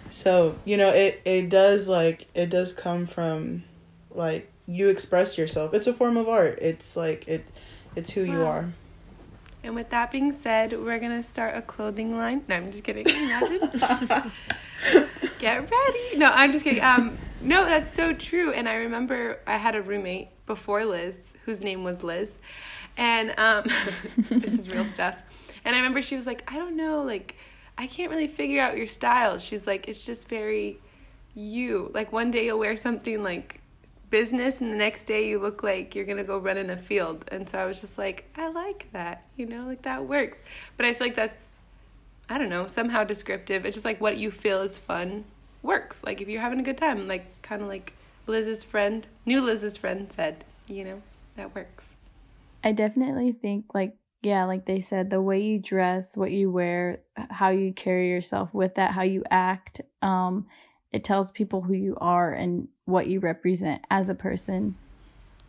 So, 0.09 0.57
you 0.65 0.77
know, 0.77 0.89
it 0.89 1.21
it 1.25 1.49
does 1.49 1.89
like 1.89 2.27
it 2.33 2.49
does 2.49 2.73
come 2.73 3.07
from 3.07 3.63
like 4.11 4.51
you 4.67 4.89
express 4.89 5.37
yourself. 5.37 5.73
It's 5.73 5.87
a 5.87 5.93
form 5.93 6.17
of 6.17 6.29
art. 6.29 6.59
It's 6.61 6.95
like 6.95 7.27
it 7.27 7.45
it's 7.95 8.11
who 8.11 8.21
you 8.21 8.43
are. 8.43 8.71
And 9.63 9.75
with 9.75 9.89
that 9.89 10.11
being 10.11 10.37
said, 10.43 10.71
we're 10.71 10.99
gonna 10.99 11.23
start 11.23 11.57
a 11.57 11.61
clothing 11.61 12.15
line. 12.15 12.43
No, 12.47 12.55
I'm 12.55 12.71
just 12.71 12.83
kidding. 12.83 13.07
Imagine. 13.07 13.69
Get 15.39 15.69
ready. 15.69 16.17
No, 16.17 16.31
I'm 16.31 16.51
just 16.51 16.63
kidding. 16.63 16.83
Um, 16.83 17.17
no, 17.47 17.65
that's 17.65 17.95
so 17.95 18.13
true. 18.13 18.51
And 18.51 18.67
I 18.67 18.75
remember 18.75 19.39
I 19.47 19.57
had 19.57 19.75
a 19.75 19.81
roommate 19.81 20.29
before 20.45 20.85
Liz, 20.85 21.15
whose 21.45 21.61
name 21.61 21.83
was 21.83 22.03
Liz, 22.03 22.29
and 22.97 23.33
um, 23.37 23.65
this 24.17 24.53
is 24.53 24.69
real 24.69 24.85
stuff. 24.93 25.15
And 25.65 25.75
I 25.75 25.79
remember 25.79 26.01
she 26.01 26.15
was 26.15 26.25
like, 26.25 26.43
I 26.51 26.55
don't 26.55 26.77
know, 26.77 27.03
like 27.03 27.35
I 27.77 27.87
can't 27.87 28.09
really 28.09 28.27
figure 28.27 28.61
out 28.61 28.77
your 28.77 28.87
style. 28.87 29.37
She's 29.37 29.67
like, 29.67 29.87
it's 29.87 30.03
just 30.03 30.27
very 30.27 30.79
you. 31.35 31.91
Like 31.93 32.11
one 32.11 32.31
day 32.31 32.45
you'll 32.45 32.59
wear 32.59 32.75
something 32.75 33.23
like 33.23 33.61
business 34.09 34.61
and 34.61 34.71
the 34.71 34.77
next 34.77 35.03
day 35.03 35.27
you 35.27 35.37
look 35.37 35.63
like 35.63 35.93
you're 35.93 36.05
gonna 36.05 36.23
go 36.23 36.37
run 36.37 36.57
in 36.57 36.69
a 36.69 36.77
field 36.77 37.25
and 37.29 37.49
so 37.49 37.57
i 37.57 37.65
was 37.65 37.81
just 37.81 37.97
like 37.97 38.23
i 38.37 38.47
like 38.47 38.87
that 38.93 39.23
you 39.35 39.45
know 39.45 39.65
like 39.65 39.81
that 39.81 40.05
works 40.05 40.37
but 40.77 40.85
i 40.85 40.93
feel 40.93 41.07
like 41.07 41.15
that's 41.15 41.49
i 42.29 42.37
don't 42.37 42.49
know 42.49 42.67
somehow 42.67 43.03
descriptive 43.03 43.65
it's 43.65 43.75
just 43.75 43.83
like 43.83 43.99
what 43.99 44.17
you 44.17 44.31
feel 44.31 44.61
is 44.61 44.77
fun 44.77 45.25
works 45.61 46.03
like 46.03 46.21
if 46.21 46.27
you're 46.27 46.41
having 46.41 46.59
a 46.59 46.63
good 46.63 46.77
time 46.77 47.07
like 47.07 47.41
kind 47.41 47.61
of 47.61 47.67
like 47.67 47.93
liz's 48.25 48.63
friend 48.63 49.07
new 49.25 49.41
liz's 49.41 49.77
friend 49.77 50.11
said 50.15 50.43
you 50.67 50.83
know, 50.83 51.01
that 51.35 51.55
works. 51.55 51.85
I 52.63 52.71
definitely 52.71 53.31
think 53.31 53.65
like 53.73 53.95
yeah, 54.21 54.45
like 54.45 54.65
they 54.65 54.81
said, 54.81 55.09
the 55.09 55.21
way 55.21 55.41
you 55.41 55.59
dress, 55.59 56.17
what 56.17 56.31
you 56.31 56.51
wear, 56.51 57.01
how 57.29 57.49
you 57.49 57.71
carry 57.71 58.09
yourself 58.09 58.53
with 58.53 58.75
that, 58.75 58.91
how 58.91 59.03
you 59.03 59.23
act, 59.29 59.81
um, 60.01 60.47
it 60.91 61.03
tells 61.03 61.31
people 61.31 61.61
who 61.61 61.73
you 61.73 61.95
are 62.01 62.33
and 62.33 62.67
what 62.85 63.07
you 63.07 63.19
represent 63.19 63.85
as 63.91 64.09
a 64.09 64.15
person. 64.15 64.75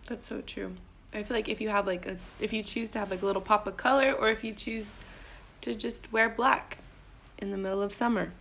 That's 0.07 0.29
so 0.29 0.43
true. 0.43 0.75
I 1.15 1.23
feel 1.23 1.37
like 1.37 1.49
if 1.49 1.61
you 1.61 1.71
have 1.71 1.87
like 1.87 2.07
a 2.07 2.19
if 2.39 2.53
you 2.53 2.63
choose 2.63 2.91
to 2.91 2.99
have 2.99 3.11
like 3.11 3.23
a 3.23 3.27
little 3.27 3.43
pop 3.43 3.67
of 3.67 3.77
color 3.77 4.13
or 4.13 4.29
if 4.29 4.45
you 4.45 4.53
choose 4.53 4.87
to 5.63 5.75
just 5.75 6.13
wear 6.13 6.29
black 6.29 6.79
in 7.39 7.51
the 7.51 7.57
middle 7.57 7.83
of 7.83 7.95
summer. 7.95 8.33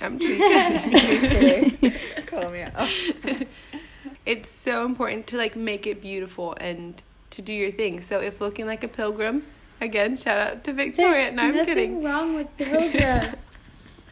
I'm 0.00 0.18
just 0.18 0.40
kidding. 1.30 1.92
Call 2.26 2.50
me 2.50 2.62
out. 2.62 2.88
it's 4.26 4.48
so 4.48 4.84
important 4.84 5.26
to 5.28 5.36
like 5.36 5.56
make 5.56 5.86
it 5.86 6.02
beautiful 6.02 6.56
and 6.60 7.00
to 7.30 7.42
do 7.42 7.52
your 7.52 7.72
thing. 7.72 8.00
So 8.02 8.20
if 8.20 8.40
looking 8.40 8.66
like 8.66 8.84
a 8.84 8.88
pilgrim, 8.88 9.44
again, 9.80 10.16
shout 10.16 10.38
out 10.38 10.64
to 10.64 10.72
Victoria. 10.72 11.12
There's 11.12 11.34
no, 11.34 11.42
I'm 11.42 11.54
nothing 11.54 11.74
kidding. 11.74 12.02
wrong 12.02 12.34
with 12.34 12.48
pilgrims. 12.58 13.36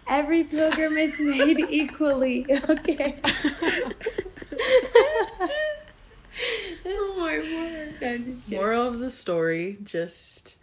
Every 0.06 0.44
pilgrim 0.44 0.96
is 0.96 1.18
made 1.18 1.58
equally. 1.70 2.46
Okay. 2.50 3.18
oh 6.86 7.14
my 7.16 7.38
word! 7.38 7.94
I'm 8.02 8.24
just 8.26 8.44
kidding. 8.44 8.58
Moral 8.58 8.86
of 8.86 8.98
the 8.98 9.10
story: 9.10 9.78
just 9.82 10.56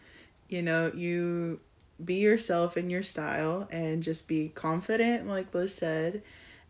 you 0.48 0.62
know, 0.62 0.92
you 0.94 1.60
be 2.06 2.16
yourself 2.16 2.78
in 2.78 2.90
your 2.90 3.04
style 3.04 3.68
and 3.72 4.02
just 4.04 4.28
be 4.28 4.50
confident, 4.50 5.28
like 5.28 5.54
Liz 5.54 5.74
said, 5.76 6.22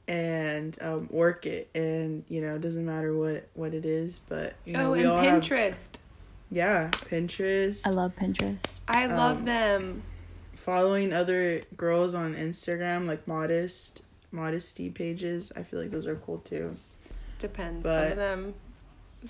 and 0.08 0.78
um, 0.82 1.08
work 1.12 1.46
it. 1.46 1.70
And 1.76 2.24
you 2.30 2.42
know, 2.42 2.56
it 2.56 2.62
doesn't 2.62 2.86
matter 2.86 3.16
what 3.16 3.48
what 3.54 3.74
it 3.74 3.86
is, 3.86 4.20
but 4.20 4.54
you 4.66 4.74
know, 4.74 4.88
oh, 4.90 4.92
we 4.92 5.00
and 5.02 5.10
all 5.10 5.20
have 5.20 5.44
Pinterest. 5.44 5.76
yeah, 6.50 6.90
Pinterest. 6.92 7.86
I 7.88 7.92
love 7.92 8.14
Pinterest. 8.16 8.60
I 8.88 9.06
love 9.08 9.38
Um, 9.40 9.46
them. 9.46 10.04
following 10.56 11.14
other 11.14 11.62
girls 11.78 12.14
on 12.14 12.36
Instagram, 12.36 13.08
like 13.08 13.28
modest 13.28 14.02
modesty 14.32 14.90
pages. 14.90 15.52
I 15.56 15.64
feel 15.64 15.80
like 15.82 15.92
those 15.92 16.08
are 16.08 16.16
cool 16.16 16.40
too. 16.40 16.76
Depends. 17.40 17.82
but- 17.84 18.04
some 18.04 18.12
of 18.12 18.18
them, 18.18 18.54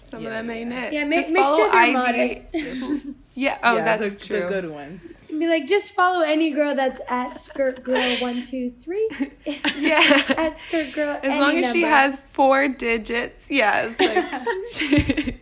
some 0.10 0.21
Yeah, 0.21 0.27
of 0.27 0.34
them 0.34 0.49
ain't 0.49 0.71
yeah. 0.71 0.84
it. 0.86 0.93
Yeah, 0.93 1.04
make, 1.06 1.30
make 1.30 1.45
sure 1.45 1.69
they're 1.71 1.80
Ivy. 1.82 1.93
modest. 1.93 2.56
Yeah. 3.34 3.58
Oh, 3.63 3.77
yeah, 3.77 3.97
that's 3.97 4.13
the, 4.15 4.19
true. 4.27 4.39
the 4.41 4.45
good 4.47 4.69
ones. 4.69 5.27
Be 5.30 5.47
like, 5.47 5.65
just 5.65 5.93
follow 5.93 6.19
any 6.21 6.51
girl 6.51 6.75
that's 6.75 6.99
at 7.08 7.39
skirt 7.39 7.82
girl 7.82 8.17
one 8.19 8.41
two 8.41 8.71
three. 8.71 9.08
Yeah. 9.77 10.23
at 10.38 10.60
skirt 10.60 10.91
girl. 10.91 11.12
As 11.23 11.32
any 11.32 11.39
long 11.39 11.58
as 11.63 11.71
she 11.73 11.82
has 11.84 12.15
four 12.34 12.67
digits, 12.67 13.49
yeah. 13.49 13.93
It's 13.97 14.01
like 14.01 14.47
she, 14.73 15.38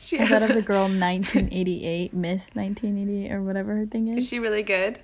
she 0.00 0.16
Is 0.16 0.28
has. 0.28 0.40
that 0.40 0.50
of 0.50 0.56
the 0.56 0.62
girl 0.62 0.84
1988, 0.84 2.14
Miss 2.14 2.54
1988, 2.54 3.30
or 3.32 3.42
whatever 3.42 3.76
her 3.76 3.84
thing 3.86 4.08
Is 4.08 4.24
is? 4.24 4.28
she 4.30 4.38
really 4.38 4.62
good? 4.62 4.98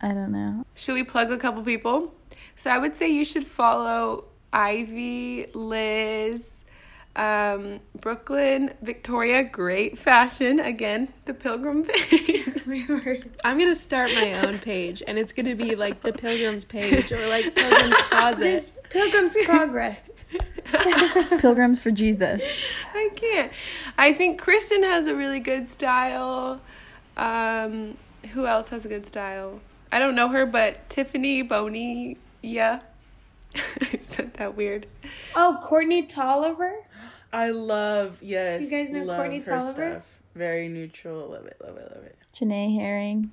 I 0.00 0.08
don't 0.14 0.32
know. 0.32 0.64
Should 0.74 0.94
we 0.94 1.04
plug 1.04 1.30
a 1.30 1.36
couple 1.36 1.62
people? 1.62 2.14
So 2.56 2.70
I 2.70 2.78
would 2.78 2.98
say 2.98 3.08
you 3.08 3.26
should 3.26 3.46
follow 3.46 4.24
Ivy, 4.52 5.46
Liz, 5.52 6.50
um, 7.20 7.80
Brooklyn, 8.00 8.72
Victoria, 8.82 9.42
great 9.44 9.98
fashion. 9.98 10.58
Again, 10.60 11.12
the 11.26 11.34
pilgrim 11.34 11.84
page. 11.88 12.46
We 12.66 12.84
were- 12.86 13.18
I'm 13.44 13.58
gonna 13.58 13.74
start 13.74 14.10
my 14.14 14.34
own 14.46 14.58
page, 14.60 15.02
and 15.08 15.18
it's 15.18 15.32
gonna 15.32 15.56
be 15.56 15.74
like 15.74 16.02
the 16.04 16.12
Pilgrim's 16.12 16.64
page 16.64 17.10
or 17.10 17.26
like 17.26 17.52
Pilgrim's 17.54 17.96
Closet. 18.10 18.38
This 18.38 18.70
Pilgrim's 18.90 19.34
Progress. 19.44 20.00
Pilgrims 21.40 21.80
for 21.80 21.90
Jesus. 21.90 22.40
I 22.94 23.10
can't. 23.16 23.50
I 23.98 24.12
think 24.12 24.40
Kristen 24.40 24.84
has 24.84 25.06
a 25.08 25.14
really 25.16 25.40
good 25.40 25.68
style. 25.68 26.60
Um, 27.16 27.96
who 28.32 28.46
else 28.46 28.68
has 28.68 28.84
a 28.84 28.88
good 28.88 29.06
style? 29.06 29.60
I 29.90 29.98
don't 29.98 30.14
know 30.14 30.28
her, 30.28 30.46
but 30.46 30.88
Tiffany 30.88 31.42
Boney, 31.42 32.18
yeah. 32.42 32.80
I 33.56 33.98
said 34.06 34.34
that 34.34 34.56
weird. 34.56 34.86
Oh, 35.34 35.58
Courtney 35.62 36.06
Tolliver. 36.06 36.74
I 37.32 37.50
love 37.50 38.18
yes. 38.20 38.62
You 38.62 38.70
guys 38.70 38.90
know 38.90 39.04
love 39.04 39.18
Courtney 39.18 39.38
her 39.38 39.44
Tolliver? 39.44 39.72
stuff. 39.72 40.02
Very 40.34 40.68
neutral. 40.68 41.28
Love 41.28 41.46
it. 41.46 41.56
Love 41.64 41.76
it. 41.76 41.92
Love 41.94 42.04
it. 42.04 42.16
Janae 42.34 42.74
Herring. 42.74 43.30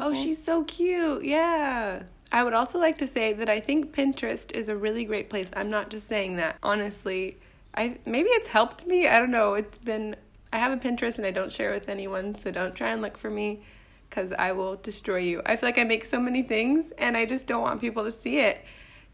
Oh, 0.00 0.14
she's 0.14 0.42
so 0.42 0.64
cute. 0.64 1.24
Yeah. 1.24 2.02
I 2.32 2.44
would 2.44 2.52
also 2.54 2.78
like 2.78 2.98
to 2.98 3.06
say 3.06 3.32
that 3.32 3.48
I 3.48 3.60
think 3.60 3.92
Pinterest 3.94 4.52
is 4.52 4.68
a 4.68 4.76
really 4.76 5.04
great 5.04 5.28
place. 5.30 5.48
I'm 5.54 5.70
not 5.70 5.90
just 5.90 6.06
saying 6.06 6.36
that. 6.36 6.56
Honestly, 6.62 7.38
I 7.74 7.98
maybe 8.06 8.28
it's 8.30 8.48
helped 8.48 8.86
me. 8.86 9.08
I 9.08 9.18
don't 9.18 9.30
know. 9.30 9.54
It's 9.54 9.78
been 9.78 10.16
I 10.52 10.58
have 10.58 10.72
a 10.72 10.76
Pinterest 10.76 11.16
and 11.16 11.26
I 11.26 11.30
don't 11.30 11.52
share 11.52 11.72
it 11.72 11.80
with 11.80 11.88
anyone, 11.88 12.38
so 12.38 12.50
don't 12.50 12.74
try 12.74 12.90
and 12.90 13.02
look 13.02 13.16
for 13.18 13.30
me 13.30 13.62
cuz 14.10 14.32
I 14.32 14.52
will 14.52 14.76
destroy 14.76 15.18
you. 15.18 15.42
I 15.46 15.56
feel 15.56 15.68
like 15.68 15.78
I 15.78 15.84
make 15.84 16.04
so 16.04 16.20
many 16.20 16.42
things 16.42 16.92
and 16.98 17.16
I 17.16 17.24
just 17.24 17.46
don't 17.46 17.62
want 17.62 17.80
people 17.80 18.04
to 18.04 18.12
see 18.12 18.38
it 18.38 18.64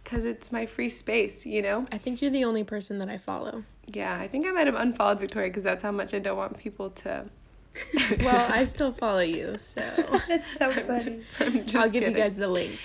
cuz 0.06 0.24
it's 0.24 0.50
my 0.50 0.64
free 0.64 0.88
space, 0.88 1.44
you 1.44 1.60
know? 1.60 1.84
I 1.92 1.98
think 1.98 2.22
you're 2.22 2.30
the 2.30 2.44
only 2.44 2.64
person 2.64 2.98
that 3.00 3.10
I 3.10 3.18
follow. 3.18 3.64
Yeah, 3.86 4.18
I 4.18 4.26
think 4.28 4.46
I 4.46 4.52
might 4.52 4.66
have 4.66 4.76
unfollowed 4.76 5.20
Victoria 5.20 5.50
cuz 5.50 5.62
that's 5.62 5.82
how 5.82 5.92
much 5.92 6.14
I 6.14 6.18
don't 6.18 6.38
want 6.38 6.56
people 6.58 6.90
to 7.02 7.26
Well, 8.20 8.46
I 8.50 8.64
still 8.74 8.92
follow 8.92 9.20
you, 9.20 9.58
so 9.58 9.80
That's 10.28 10.58
so 10.58 10.70
funny. 10.70 11.22
I'm 11.40 11.64
just 11.64 11.76
I'll 11.76 11.90
give 11.90 12.04
you 12.04 12.12
guys 12.12 12.36
the 12.36 12.48
link. 12.48 12.78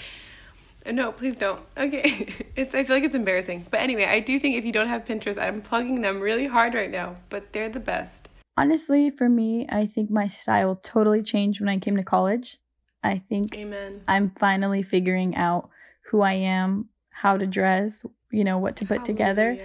Uh, 0.85 0.91
no, 0.91 1.11
please 1.11 1.35
don't. 1.35 1.61
Okay. 1.77 2.27
It's 2.55 2.73
I 2.75 2.83
feel 2.83 2.95
like 2.95 3.03
it's 3.03 3.15
embarrassing. 3.15 3.67
But 3.71 3.81
anyway, 3.81 4.05
I 4.05 4.19
do 4.19 4.39
think 4.39 4.55
if 4.55 4.65
you 4.65 4.71
don't 4.71 4.87
have 4.87 5.05
Pinterest, 5.05 5.37
I'm 5.37 5.61
plugging 5.61 6.01
them 6.01 6.19
really 6.19 6.47
hard 6.47 6.73
right 6.73 6.91
now, 6.91 7.17
but 7.29 7.53
they're 7.53 7.69
the 7.69 7.79
best. 7.79 8.29
Honestly, 8.57 9.09
for 9.09 9.29
me, 9.29 9.65
I 9.69 9.85
think 9.85 10.09
my 10.09 10.27
style 10.27 10.79
totally 10.83 11.23
changed 11.23 11.61
when 11.61 11.69
I 11.69 11.79
came 11.79 11.95
to 11.95 12.03
college. 12.03 12.57
I 13.03 13.21
think 13.29 13.55
Amen. 13.55 14.01
I'm 14.07 14.31
finally 14.37 14.83
figuring 14.83 15.35
out 15.35 15.69
who 16.09 16.21
I 16.21 16.33
am, 16.33 16.89
how 17.21 17.37
to 17.37 17.45
dress, 17.45 18.03
you 18.31 18.43
know, 18.43 18.57
what 18.57 18.75
to 18.77 18.85
put 18.85 19.05
together. 19.05 19.55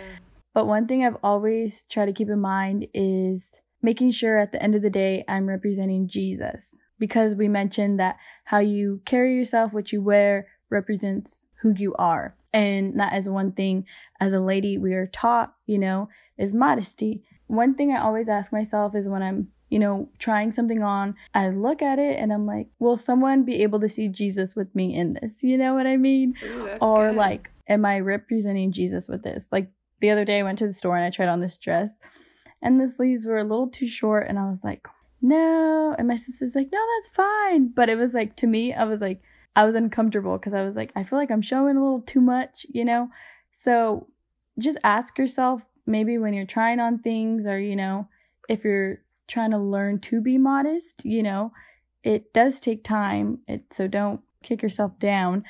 But 0.52 0.66
one 0.66 0.86
thing 0.86 1.04
I've 1.04 1.16
always 1.22 1.84
tried 1.90 2.06
to 2.06 2.12
keep 2.12 2.28
in 2.28 2.40
mind 2.40 2.86
is 2.92 3.50
making 3.80 4.10
sure 4.10 4.36
at 4.36 4.52
the 4.52 4.62
end 4.62 4.74
of 4.74 4.82
the 4.82 4.90
day 4.90 5.24
I'm 5.26 5.48
representing 5.48 6.06
Jesus. 6.06 6.76
Because 6.98 7.34
we 7.34 7.48
mentioned 7.48 7.98
that 7.98 8.16
how 8.44 8.58
you 8.58 9.00
carry 9.06 9.36
yourself, 9.36 9.72
what 9.72 9.90
you 9.90 10.02
wear, 10.02 10.48
represents 10.70 11.40
who 11.62 11.72
you 11.76 11.94
are. 11.94 12.36
And 12.52 12.98
that 13.00 13.14
is 13.14 13.26
one 13.26 13.52
thing 13.52 13.86
as 14.20 14.34
a 14.34 14.40
lady 14.40 14.76
we 14.76 14.92
are 14.92 15.06
taught, 15.06 15.54
you 15.66 15.78
know, 15.78 16.08
is 16.38 16.52
modesty. 16.52 17.22
One 17.46 17.74
thing 17.74 17.90
I 17.90 18.02
always 18.02 18.28
ask 18.28 18.52
myself 18.52 18.94
is 18.94 19.08
when 19.08 19.22
I'm, 19.22 19.48
you 19.68 19.78
know, 19.78 20.08
trying 20.18 20.52
something 20.52 20.82
on, 20.82 21.14
I 21.34 21.48
look 21.48 21.82
at 21.82 21.98
it 21.98 22.18
and 22.18 22.32
I'm 22.32 22.46
like, 22.46 22.68
will 22.78 22.96
someone 22.96 23.44
be 23.44 23.62
able 23.62 23.80
to 23.80 23.88
see 23.88 24.08
Jesus 24.08 24.54
with 24.54 24.74
me 24.74 24.94
in 24.94 25.14
this? 25.14 25.42
You 25.42 25.58
know 25.58 25.74
what 25.74 25.86
I 25.86 25.96
mean? 25.96 26.34
Ooh, 26.44 26.68
or 26.80 27.08
good. 27.08 27.16
like 27.16 27.50
am 27.68 27.84
i 27.84 27.98
representing 27.98 28.72
jesus 28.72 29.08
with 29.08 29.22
this 29.22 29.48
like 29.52 29.70
the 30.00 30.10
other 30.10 30.24
day 30.24 30.38
i 30.38 30.42
went 30.42 30.58
to 30.58 30.66
the 30.66 30.72
store 30.72 30.96
and 30.96 31.04
i 31.04 31.10
tried 31.10 31.28
on 31.28 31.40
this 31.40 31.56
dress 31.56 31.98
and 32.62 32.80
the 32.80 32.88
sleeves 32.88 33.26
were 33.26 33.38
a 33.38 33.44
little 33.44 33.68
too 33.68 33.88
short 33.88 34.26
and 34.28 34.38
i 34.38 34.48
was 34.48 34.64
like 34.64 34.86
no 35.22 35.94
and 35.98 36.08
my 36.08 36.16
sister's 36.16 36.54
like 36.54 36.68
no 36.72 36.78
that's 36.96 37.14
fine 37.14 37.68
but 37.68 37.88
it 37.88 37.96
was 37.96 38.14
like 38.14 38.36
to 38.36 38.46
me 38.46 38.72
i 38.72 38.84
was 38.84 39.00
like 39.00 39.20
i 39.56 39.64
was 39.64 39.74
uncomfortable 39.74 40.38
because 40.38 40.54
i 40.54 40.64
was 40.64 40.76
like 40.76 40.92
i 40.94 41.02
feel 41.02 41.18
like 41.18 41.30
i'm 41.30 41.42
showing 41.42 41.76
a 41.76 41.82
little 41.82 42.02
too 42.02 42.20
much 42.20 42.66
you 42.72 42.84
know 42.84 43.08
so 43.52 44.06
just 44.58 44.78
ask 44.84 45.18
yourself 45.18 45.62
maybe 45.86 46.18
when 46.18 46.34
you're 46.34 46.46
trying 46.46 46.80
on 46.80 46.98
things 46.98 47.46
or 47.46 47.58
you 47.58 47.76
know 47.76 48.06
if 48.48 48.62
you're 48.62 49.00
trying 49.28 49.50
to 49.50 49.58
learn 49.58 49.98
to 49.98 50.20
be 50.20 50.38
modest 50.38 51.04
you 51.04 51.22
know 51.22 51.52
it 52.02 52.32
does 52.32 52.60
take 52.60 52.84
time 52.84 53.38
it 53.48 53.62
so 53.70 53.86
don't 53.86 54.20
kick 54.42 54.62
yourself 54.62 54.98
down 54.98 55.42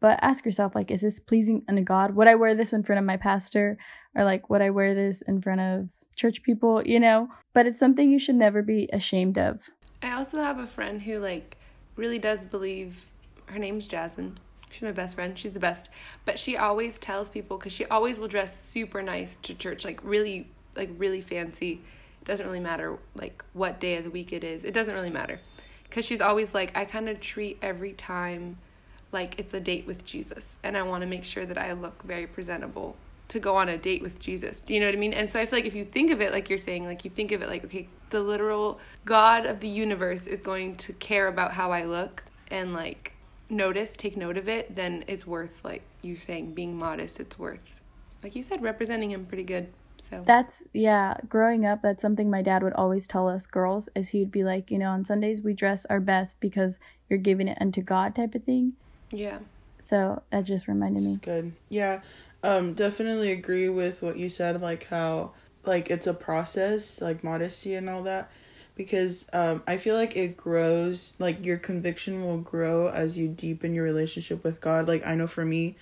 but 0.00 0.18
ask 0.22 0.44
yourself 0.44 0.74
like 0.74 0.90
is 0.90 1.02
this 1.02 1.20
pleasing 1.20 1.62
unto 1.68 1.82
god 1.82 2.14
would 2.14 2.28
i 2.28 2.34
wear 2.34 2.54
this 2.54 2.72
in 2.72 2.82
front 2.82 2.98
of 2.98 3.04
my 3.04 3.16
pastor 3.16 3.78
or 4.16 4.24
like 4.24 4.50
would 4.50 4.62
i 4.62 4.70
wear 4.70 4.94
this 4.94 5.22
in 5.22 5.40
front 5.40 5.60
of 5.60 5.88
church 6.16 6.42
people 6.42 6.82
you 6.86 6.98
know 6.98 7.28
but 7.52 7.66
it's 7.66 7.78
something 7.78 8.10
you 8.10 8.18
should 8.18 8.34
never 8.34 8.62
be 8.62 8.88
ashamed 8.92 9.38
of 9.38 9.70
I 10.02 10.12
also 10.12 10.38
have 10.38 10.58
a 10.58 10.66
friend 10.66 11.02
who 11.02 11.18
like 11.18 11.56
really 11.96 12.18
does 12.18 12.44
believe 12.46 13.04
her 13.46 13.58
name's 13.58 13.86
Jasmine. 13.86 14.38
She's 14.70 14.82
my 14.82 14.92
best 14.92 15.16
friend. 15.16 15.38
She's 15.38 15.52
the 15.52 15.60
best. 15.60 15.90
But 16.24 16.38
she 16.38 16.56
always 16.56 16.98
tells 16.98 17.28
people 17.28 17.58
cuz 17.58 17.72
she 17.72 17.84
always 17.86 18.18
will 18.18 18.28
dress 18.28 18.58
super 18.58 19.02
nice 19.02 19.36
to 19.38 19.54
church, 19.54 19.84
like 19.84 20.00
really 20.02 20.50
like 20.74 20.90
really 20.96 21.20
fancy. 21.20 21.82
It 22.22 22.26
doesn't 22.26 22.46
really 22.46 22.60
matter 22.60 22.98
like 23.14 23.44
what 23.52 23.80
day 23.80 23.96
of 23.96 24.04
the 24.04 24.10
week 24.10 24.32
it 24.32 24.44
is. 24.44 24.64
It 24.64 24.72
doesn't 24.72 24.94
really 24.94 25.10
matter. 25.10 25.40
Cuz 25.90 26.04
she's 26.04 26.20
always 26.20 26.54
like 26.54 26.76
I 26.76 26.84
kind 26.84 27.08
of 27.08 27.20
treat 27.20 27.58
every 27.62 27.92
time 27.92 28.58
like 29.12 29.38
it's 29.38 29.54
a 29.54 29.60
date 29.60 29.86
with 29.86 30.04
Jesus 30.04 30.44
and 30.62 30.76
I 30.76 30.82
want 30.82 31.02
to 31.02 31.06
make 31.06 31.24
sure 31.24 31.46
that 31.46 31.58
I 31.58 31.72
look 31.72 32.02
very 32.02 32.26
presentable 32.26 32.96
to 33.28 33.38
go 33.38 33.56
on 33.56 33.68
a 33.68 33.78
date 33.78 34.02
with 34.02 34.18
Jesus. 34.18 34.60
Do 34.60 34.74
you 34.74 34.80
know 34.80 34.86
what 34.86 34.94
I 34.94 34.98
mean? 34.98 35.12
And 35.12 35.30
so 35.30 35.38
I 35.38 35.46
feel 35.46 35.58
like 35.58 35.66
if 35.66 35.74
you 35.74 35.84
think 35.84 36.10
of 36.10 36.20
it 36.20 36.32
like 36.32 36.50
you're 36.50 36.58
saying, 36.58 36.84
like 36.84 37.04
you 37.04 37.10
think 37.10 37.30
of 37.32 37.42
it 37.42 37.48
like, 37.48 37.64
okay, 37.64 37.88
the 38.10 38.20
literal 38.20 38.80
God 39.04 39.46
of 39.46 39.60
the 39.60 39.68
universe 39.68 40.26
is 40.26 40.40
going 40.40 40.76
to 40.76 40.92
care 40.94 41.28
about 41.28 41.52
how 41.52 41.70
I 41.70 41.84
look 41.84 42.24
and 42.48 42.74
like 42.74 43.12
notice, 43.48 43.94
take 43.96 44.16
note 44.16 44.36
of 44.36 44.48
it, 44.48 44.74
then 44.74 45.04
it's 45.06 45.26
worth 45.26 45.64
like 45.64 45.82
you 46.02 46.18
saying 46.18 46.54
being 46.54 46.76
modest, 46.76 47.20
it's 47.20 47.38
worth 47.38 47.60
like 48.22 48.36
you 48.36 48.42
said, 48.42 48.62
representing 48.62 49.12
him 49.12 49.24
pretty 49.26 49.44
good. 49.44 49.72
So 50.10 50.22
That's 50.26 50.62
yeah, 50.72 51.14
growing 51.28 51.64
up 51.64 51.82
that's 51.82 52.02
something 52.02 52.28
my 52.30 52.42
dad 52.42 52.62
would 52.62 52.72
always 52.74 53.06
tell 53.06 53.28
us 53.28 53.46
girls 53.46 53.88
is 53.94 54.08
he'd 54.08 54.30
be 54.32 54.42
like, 54.44 54.70
you 54.70 54.78
know, 54.78 54.90
on 54.90 55.04
Sundays 55.04 55.40
we 55.42 55.54
dress 55.54 55.86
our 55.86 56.00
best 56.00 56.40
because 56.40 56.78
you're 57.08 57.18
giving 57.18 57.48
it 57.48 57.58
unto 57.60 57.80
God 57.80 58.14
type 58.14 58.34
of 58.34 58.44
thing. 58.44 58.74
yeah. 59.12 59.38
So 59.80 60.22
that 60.30 60.44
just 60.44 60.68
reminded 60.68 61.00
It's 61.00 61.08
me. 61.08 61.18
good. 61.22 61.52
Yeah. 61.68 62.00
Um 62.42 62.74
definitely 62.74 63.32
agree 63.32 63.68
with 63.68 64.02
what 64.02 64.16
you 64.18 64.28
said 64.30 64.60
like 64.60 64.84
how 64.88 65.32
like 65.64 65.90
it's 65.90 66.06
a 66.06 66.14
process, 66.14 67.00
like 67.00 67.22
modesty 67.22 67.74
and 67.74 67.88
all 67.88 68.02
that 68.04 68.30
because 68.76 69.28
um 69.32 69.62
I 69.66 69.76
feel 69.76 69.94
like 69.94 70.16
it 70.16 70.36
grows 70.36 71.14
like 71.18 71.44
your 71.44 71.58
conviction 71.58 72.24
will 72.24 72.38
grow 72.38 72.88
as 72.88 73.18
you 73.18 73.28
deepen 73.28 73.74
your 73.74 73.84
relationship 73.84 74.42
with 74.42 74.60
God. 74.60 74.88
Like 74.88 75.06
I 75.06 75.14
know 75.14 75.26
for 75.26 75.44
me 75.44 75.76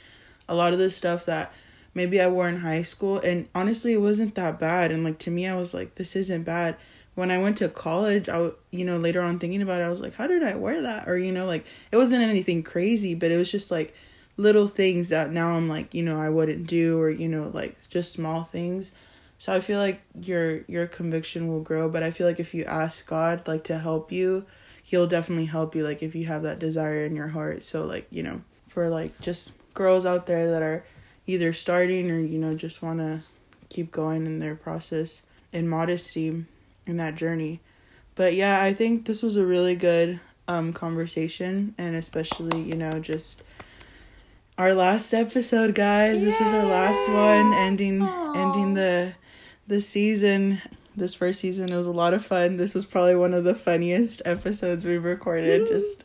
a 0.48 0.54
lot 0.54 0.72
of 0.72 0.78
the 0.78 0.90
stuff 0.90 1.24
that 1.26 1.52
maybe 1.98 2.20
I 2.20 2.28
wore 2.28 2.48
in 2.48 2.60
high 2.60 2.82
school 2.82 3.18
and 3.18 3.48
honestly 3.56 3.92
it 3.92 4.00
wasn't 4.00 4.36
that 4.36 4.60
bad 4.60 4.92
and 4.92 5.02
like 5.02 5.18
to 5.18 5.32
me 5.32 5.48
I 5.48 5.56
was 5.56 5.74
like 5.74 5.96
this 5.96 6.14
isn't 6.14 6.44
bad. 6.44 6.76
When 7.16 7.32
I 7.32 7.42
went 7.42 7.56
to 7.56 7.68
college, 7.68 8.28
I 8.28 8.52
you 8.70 8.84
know 8.84 8.96
later 8.96 9.20
on 9.20 9.40
thinking 9.40 9.62
about 9.62 9.80
it, 9.80 9.84
I 9.84 9.90
was 9.90 10.00
like 10.00 10.14
how 10.14 10.28
did 10.28 10.44
I 10.44 10.54
wear 10.54 10.80
that? 10.82 11.08
Or 11.08 11.18
you 11.18 11.32
know 11.32 11.44
like 11.46 11.66
it 11.90 11.96
wasn't 11.96 12.22
anything 12.22 12.62
crazy, 12.62 13.16
but 13.16 13.32
it 13.32 13.36
was 13.36 13.50
just 13.50 13.72
like 13.72 13.92
little 14.36 14.68
things 14.68 15.08
that 15.08 15.32
now 15.32 15.56
I'm 15.56 15.68
like, 15.68 15.92
you 15.92 16.04
know, 16.04 16.20
I 16.20 16.28
wouldn't 16.28 16.68
do 16.68 17.00
or 17.00 17.10
you 17.10 17.28
know 17.28 17.50
like 17.52 17.76
just 17.88 18.12
small 18.12 18.44
things. 18.44 18.92
So 19.40 19.52
I 19.52 19.58
feel 19.58 19.80
like 19.80 20.00
your 20.22 20.62
your 20.68 20.86
conviction 20.86 21.48
will 21.48 21.62
grow, 21.62 21.88
but 21.88 22.04
I 22.04 22.12
feel 22.12 22.28
like 22.28 22.38
if 22.38 22.54
you 22.54 22.64
ask 22.64 23.08
God 23.08 23.48
like 23.48 23.64
to 23.64 23.78
help 23.80 24.12
you, 24.12 24.46
he'll 24.84 25.08
definitely 25.08 25.46
help 25.46 25.74
you 25.74 25.82
like 25.82 26.00
if 26.04 26.14
you 26.14 26.26
have 26.26 26.44
that 26.44 26.60
desire 26.60 27.04
in 27.04 27.16
your 27.16 27.28
heart. 27.28 27.64
So 27.64 27.84
like, 27.84 28.06
you 28.10 28.22
know, 28.22 28.42
for 28.68 28.88
like 28.88 29.20
just 29.20 29.50
girls 29.74 30.06
out 30.06 30.26
there 30.26 30.48
that 30.52 30.62
are 30.62 30.84
either 31.28 31.52
starting 31.52 32.10
or 32.10 32.18
you 32.18 32.38
know 32.38 32.56
just 32.56 32.82
want 32.82 32.98
to 32.98 33.20
keep 33.68 33.92
going 33.92 34.26
in 34.26 34.40
their 34.40 34.56
process 34.56 35.22
in 35.52 35.68
modesty 35.68 36.44
in 36.86 36.96
that 36.96 37.14
journey. 37.14 37.60
But 38.16 38.34
yeah, 38.34 38.60
I 38.62 38.72
think 38.74 39.06
this 39.06 39.22
was 39.22 39.36
a 39.36 39.44
really 39.46 39.76
good 39.76 40.18
um 40.48 40.72
conversation 40.72 41.74
and 41.78 41.94
especially, 41.94 42.62
you 42.62 42.74
know, 42.74 42.98
just 42.98 43.42
our 44.56 44.74
last 44.74 45.12
episode, 45.14 45.74
guys. 45.74 46.22
This 46.22 46.40
is 46.40 46.52
our 46.52 46.64
last 46.64 47.08
one 47.10 47.52
ending 47.54 48.02
ending 48.34 48.74
the 48.74 49.12
the 49.68 49.80
season. 49.80 50.60
This 50.96 51.14
first 51.14 51.38
season 51.40 51.70
it 51.70 51.76
was 51.76 51.86
a 51.86 51.92
lot 51.92 52.14
of 52.14 52.24
fun. 52.24 52.56
This 52.56 52.74
was 52.74 52.84
probably 52.86 53.14
one 53.14 53.34
of 53.34 53.44
the 53.44 53.54
funniest 53.54 54.22
episodes 54.24 54.84
we've 54.84 55.04
recorded. 55.04 55.68
Just 55.68 56.02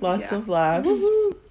lots 0.00 0.32
Yeah. 0.32 0.38
of 0.38 0.48
laughs. 0.48 0.88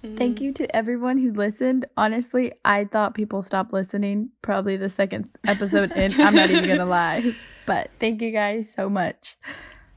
Mm-hmm. 0.04 0.16
Thank 0.16 0.40
you 0.42 0.52
to 0.52 0.76
everyone 0.76 1.16
who 1.16 1.32
listened. 1.32 1.86
Honestly, 1.96 2.52
I 2.62 2.84
thought 2.84 3.14
people 3.14 3.42
stopped 3.42 3.72
listening 3.72 4.28
probably 4.42 4.76
the 4.76 4.90
second 4.90 5.30
episode 5.46 5.92
in. 5.92 6.20
I'm 6.20 6.34
not 6.34 6.50
even 6.50 6.68
gonna 6.68 6.84
lie. 6.90 7.34
But 7.64 7.90
thank 7.98 8.20
you 8.20 8.30
guys 8.30 8.70
so 8.70 8.90
much. 8.90 9.38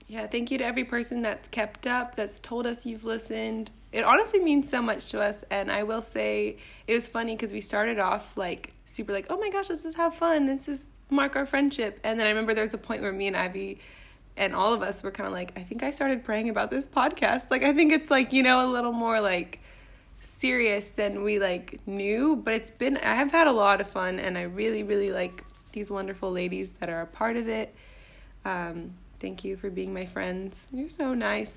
Yeah, 0.07 0.25
thank 0.27 0.49
you 0.49 0.57
to 0.59 0.63
every 0.63 0.85
person 0.85 1.21
that's 1.21 1.49
kept 1.49 1.85
up, 1.85 2.15
that's 2.15 2.39
told 2.39 2.65
us 2.65 2.85
you've 2.85 3.03
listened. 3.03 3.69
It 3.91 4.05
honestly 4.05 4.39
means 4.39 4.69
so 4.69 4.81
much 4.81 5.07
to 5.07 5.21
us. 5.21 5.43
And 5.51 5.69
I 5.69 5.83
will 5.83 6.05
say 6.13 6.57
it 6.87 6.93
was 6.95 7.05
funny 7.07 7.35
because 7.35 7.51
we 7.51 7.59
started 7.59 7.99
off 7.99 8.37
like 8.37 8.73
super 8.85 9.11
like, 9.11 9.27
oh 9.29 9.37
my 9.37 9.49
gosh, 9.49 9.69
let's 9.69 9.83
just 9.83 9.97
have 9.97 10.15
fun. 10.15 10.45
This 10.45 10.69
is 10.69 10.85
mark 11.09 11.35
our 11.35 11.45
friendship. 11.45 11.99
And 12.05 12.17
then 12.17 12.27
I 12.27 12.29
remember 12.29 12.53
there 12.53 12.63
was 12.63 12.73
a 12.73 12.77
point 12.77 13.01
where 13.01 13.11
me 13.11 13.27
and 13.27 13.35
Ivy 13.35 13.79
and 14.37 14.55
all 14.55 14.73
of 14.73 14.81
us 14.81 15.03
were 15.03 15.11
kind 15.11 15.27
of 15.27 15.33
like, 15.33 15.51
I 15.57 15.63
think 15.63 15.83
I 15.83 15.91
started 15.91 16.23
praying 16.23 16.47
about 16.47 16.69
this 16.69 16.87
podcast. 16.87 17.49
Like, 17.49 17.63
I 17.63 17.73
think 17.73 17.91
it's 17.91 18.09
like, 18.09 18.31
you 18.31 18.43
know, 18.43 18.65
a 18.65 18.69
little 18.71 18.93
more 18.93 19.19
like 19.19 19.59
serious 20.38 20.88
than 20.95 21.23
we 21.23 21.39
like 21.39 21.80
knew. 21.86 22.36
But 22.36 22.54
it's 22.54 22.71
been, 22.71 22.97
I 22.97 23.15
have 23.15 23.32
had 23.32 23.47
a 23.47 23.52
lot 23.52 23.82
of 23.82 23.89
fun 23.89 24.19
and 24.19 24.38
I 24.38 24.43
really, 24.43 24.84
really 24.84 25.12
like 25.12 25.43
these 25.71 25.89
wonderful 25.89 26.32
ladies 26.32 26.71
that 26.80 26.89
are 26.89 27.02
a 27.02 27.08
part 27.08 27.38
of 27.38 27.47
it. 27.47 27.76
Um, 28.45 28.93
thank 29.19 29.43
you 29.43 29.58
for 29.58 29.69
being 29.69 29.93
my 29.93 30.06
friends. 30.06 30.56
You're 30.71 30.89
so 30.89 31.13
nice. 31.13 31.52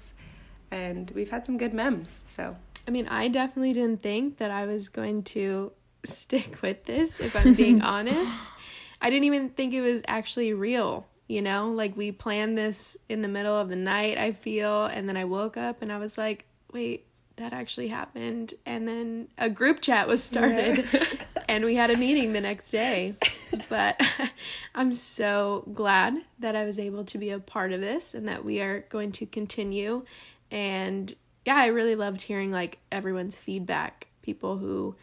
And 0.71 1.11
we've 1.14 1.31
had 1.31 1.47
some 1.47 1.59
good 1.59 1.75
memes. 1.75 2.09
So, 2.37 2.57
I 2.87 2.90
mean, 2.90 3.09
I 3.09 3.29
definitely 3.29 3.73
didn't 3.73 4.03
think 4.03 4.38
that 4.38 4.51
I 4.51 4.66
was 4.66 4.88
going 4.88 5.23
to 5.25 5.73
stick 6.05 6.62
with 6.62 6.85
this, 6.85 7.21
if 7.21 7.37
I'm 7.37 7.55
being 7.55 7.83
honest. 7.95 8.51
I 9.03 9.11
didn't 9.11 9.25
even 9.25 9.51
think 9.51 9.75
it 9.75 9.81
was 9.81 10.03
actually 10.07 10.53
real, 10.53 11.07
you 11.27 11.43
know? 11.43 11.71
Like, 11.71 11.97
we 11.97 12.12
planned 12.12 12.57
this 12.57 12.97
in 13.09 13.23
the 13.23 13.29
middle 13.29 13.59
of 13.59 13.69
the 13.69 13.77
night, 13.77 14.19
I 14.19 14.33
feel, 14.33 14.85
and 14.85 15.09
then 15.09 15.16
I 15.16 15.25
woke 15.25 15.57
up 15.57 15.83
and 15.83 15.90
I 15.90 15.99
was 15.99 16.19
like, 16.19 16.45
wait, 16.73 17.07
that 17.40 17.53
actually 17.55 17.88
happened. 17.88 18.55
And 18.66 18.87
then 18.87 19.29
a 19.38 19.48
group 19.50 19.81
chat 19.81 20.07
was 20.07 20.22
started, 20.22 20.85
and 21.48 21.64
we 21.64 21.74
had 21.74 21.90
a 21.90 21.96
meeting 21.96 22.33
the 22.33 22.40
next 22.40 22.70
day. 22.70 23.14
But 23.68 24.00
I'm 24.74 24.92
so 24.92 25.64
glad 25.72 26.18
that 26.38 26.55
I 26.55 26.64
was 26.64 26.79
able 26.79 27.05
to 27.05 27.18
be 27.18 27.31
a 27.31 27.38
part 27.38 27.72
of 27.72 27.81
this 27.81 28.14
and 28.14 28.29
that 28.29 28.44
we 28.44 28.61
are 28.61 28.81
going 28.90 29.11
to 29.12 29.26
continue. 29.26 30.05
And 30.50 31.14
yeah, 31.46 31.57
I 31.57 31.66
really 31.66 31.96
loved 31.96 32.22
hearing 32.22 32.53
like 32.53 32.79
everyone's 32.92 33.37
feedback, 33.37 34.09
people 34.22 34.59
who 34.59 34.94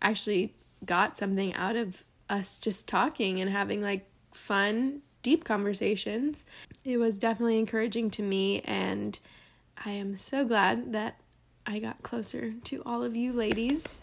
actually 0.00 0.54
got 0.84 1.18
something 1.18 1.54
out 1.54 1.76
of 1.76 2.04
us 2.30 2.58
just 2.58 2.88
talking 2.88 3.38
and 3.38 3.50
having 3.50 3.82
like 3.82 4.08
fun, 4.32 5.02
deep 5.22 5.44
conversations. 5.44 6.46
It 6.84 6.96
was 6.96 7.18
definitely 7.18 7.58
encouraging 7.58 8.10
to 8.12 8.22
me, 8.22 8.60
and 8.62 9.18
I 9.84 9.90
am 9.90 10.16
so 10.16 10.44
glad 10.44 10.92
that 10.94 11.16
I 11.66 11.78
got 11.78 12.02
closer 12.02 12.52
to 12.64 12.82
all 12.84 13.02
of 13.02 13.16
you 13.16 13.32
ladies. 13.32 14.00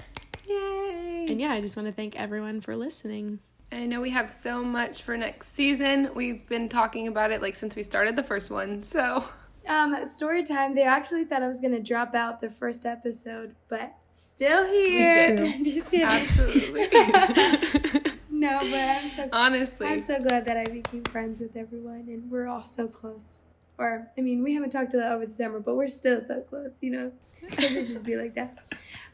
yay! 0.48 1.28
And 1.30 1.40
yeah, 1.40 1.52
I 1.52 1.62
just 1.62 1.76
want 1.76 1.88
to 1.88 1.92
thank 1.94 2.20
everyone 2.20 2.62
for 2.62 2.76
listening. 2.76 3.40
I 3.72 3.86
know 3.86 4.02
we 4.02 4.10
have 4.12 4.34
so 4.42 4.64
much 4.64 5.04
for 5.04 5.16
next 5.16 5.56
season. 5.56 6.10
We've 6.16 6.48
been 6.48 6.70
talking 6.70 7.08
about 7.08 7.32
it 7.32 7.42
like 7.42 7.56
since 7.58 7.76
we 7.76 7.84
started 7.84 8.16
the 8.16 8.24
first 8.24 8.50
one. 8.50 8.82
So, 8.82 9.26
Um, 9.68 10.04
story 10.06 10.44
time. 10.44 10.74
They 10.74 10.84
actually 10.84 11.26
thought 11.26 11.44
I 11.44 11.48
was 11.48 11.60
gonna 11.60 11.80
drop 11.82 12.16
out 12.16 12.42
the 12.42 12.50
first 12.50 12.86
episode, 12.86 13.56
but 13.68 13.94
still 14.10 14.66
here. 14.66 15.38
Just 15.64 15.92
kidding. 15.92 16.08
absolutely. 16.08 16.88
no, 18.32 18.60
but 18.62 18.74
I'm 18.80 19.12
so 19.16 19.30
Honestly. 19.32 19.86
I'm 19.88 20.04
so 20.04 20.20
glad 20.20 20.46
that 20.46 20.58
I 20.58 20.64
became 20.64 21.04
friends 21.04 21.40
with 21.40 21.56
everyone, 21.56 22.06
and 22.08 22.32
we're 22.32 22.48
all 22.48 22.64
so 22.64 22.88
close. 22.88 23.42
Or, 23.80 24.12
I 24.18 24.22
mean, 24.22 24.44
we 24.44 24.54
haven't 24.54 24.72
talked 24.72 24.94
a 24.94 24.98
lot 24.98 25.14
over 25.14 25.32
summer, 25.32 25.60
but 25.60 25.76
we're 25.76 25.88
still 25.88 26.22
so 26.28 26.42
close, 26.42 26.74
you 26.82 26.92
know? 26.92 27.12
It 27.42 27.88
just 27.88 28.04
be 28.04 28.18
like 28.18 28.36
that. 28.36 28.58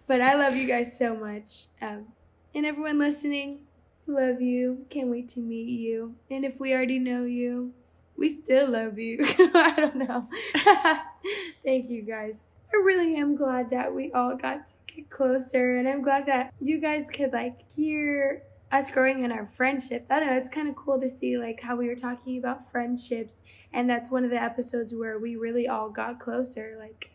But 0.07 0.21
I 0.21 0.33
love 0.33 0.55
you 0.55 0.67
guys 0.67 0.97
so 0.97 1.15
much. 1.15 1.67
Um, 1.81 2.07
and 2.53 2.65
everyone 2.65 2.97
listening, 2.97 3.59
love 4.07 4.41
you. 4.41 4.85
Can't 4.89 5.07
wait 5.07 5.29
to 5.29 5.39
meet 5.39 5.69
you. 5.69 6.15
And 6.29 6.43
if 6.43 6.59
we 6.59 6.73
already 6.73 6.99
know 6.99 7.23
you, 7.25 7.73
we 8.17 8.29
still 8.29 8.69
love 8.71 8.97
you. 8.97 9.19
I 9.23 9.73
don't 9.77 9.95
know. 9.97 10.27
Thank 11.63 11.89
you 11.89 12.01
guys. 12.01 12.57
I 12.73 12.77
really 12.77 13.15
am 13.17 13.35
glad 13.35 13.69
that 13.69 13.93
we 13.93 14.11
all 14.13 14.35
got 14.35 14.67
to 14.67 14.73
get 14.95 15.09
closer, 15.09 15.77
and 15.77 15.87
I'm 15.87 16.01
glad 16.01 16.25
that 16.25 16.53
you 16.59 16.79
guys 16.79 17.05
could 17.13 17.31
like 17.31 17.59
hear 17.73 18.43
us 18.79 18.91
growing 18.91 19.23
in 19.23 19.31
our 19.31 19.49
friendships. 19.55 20.11
I 20.11 20.19
don't 20.19 20.29
know, 20.29 20.37
it's 20.37 20.49
kind 20.49 20.67
of 20.67 20.75
cool 20.75 20.99
to 20.99 21.07
see 21.07 21.37
like 21.37 21.61
how 21.61 21.75
we 21.75 21.87
were 21.87 21.95
talking 21.95 22.37
about 22.37 22.71
friendships, 22.71 23.41
and 23.73 23.89
that's 23.89 24.09
one 24.09 24.23
of 24.23 24.31
the 24.31 24.41
episodes 24.41 24.93
where 24.93 25.19
we 25.19 25.35
really 25.35 25.67
all 25.67 25.89
got 25.89 26.19
closer, 26.19 26.75
like 26.79 27.11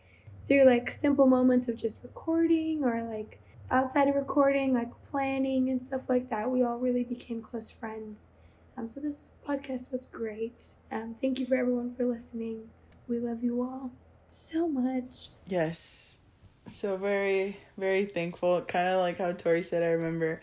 through 0.47 0.65
like 0.65 0.89
simple 0.89 1.27
moments 1.27 1.67
of 1.67 1.77
just 1.77 2.03
recording 2.03 2.83
or 2.83 3.03
like 3.03 3.39
outside 3.69 4.07
of 4.07 4.15
recording, 4.15 4.73
like 4.73 4.89
planning 5.03 5.69
and 5.69 5.81
stuff 5.81 6.09
like 6.09 6.29
that. 6.29 6.49
We 6.49 6.63
all 6.63 6.77
really 6.77 7.03
became 7.03 7.41
close 7.41 7.71
friends. 7.71 8.31
Um, 8.77 8.87
so 8.87 8.99
this 8.99 9.33
podcast 9.47 9.91
was 9.91 10.05
great. 10.05 10.63
Um, 10.91 11.15
thank 11.19 11.39
you 11.39 11.45
for 11.45 11.55
everyone 11.55 11.93
for 11.93 12.05
listening. 12.05 12.69
We 13.07 13.19
love 13.19 13.43
you 13.43 13.61
all 13.61 13.91
so 14.27 14.67
much. 14.67 15.29
Yes. 15.47 16.19
So 16.67 16.95
very, 16.97 17.57
very 17.77 18.05
thankful. 18.05 18.61
Kind 18.61 18.87
of 18.87 19.01
like 19.01 19.17
how 19.17 19.31
Tori 19.33 19.63
said, 19.63 19.83
I 19.83 19.87
remember 19.87 20.41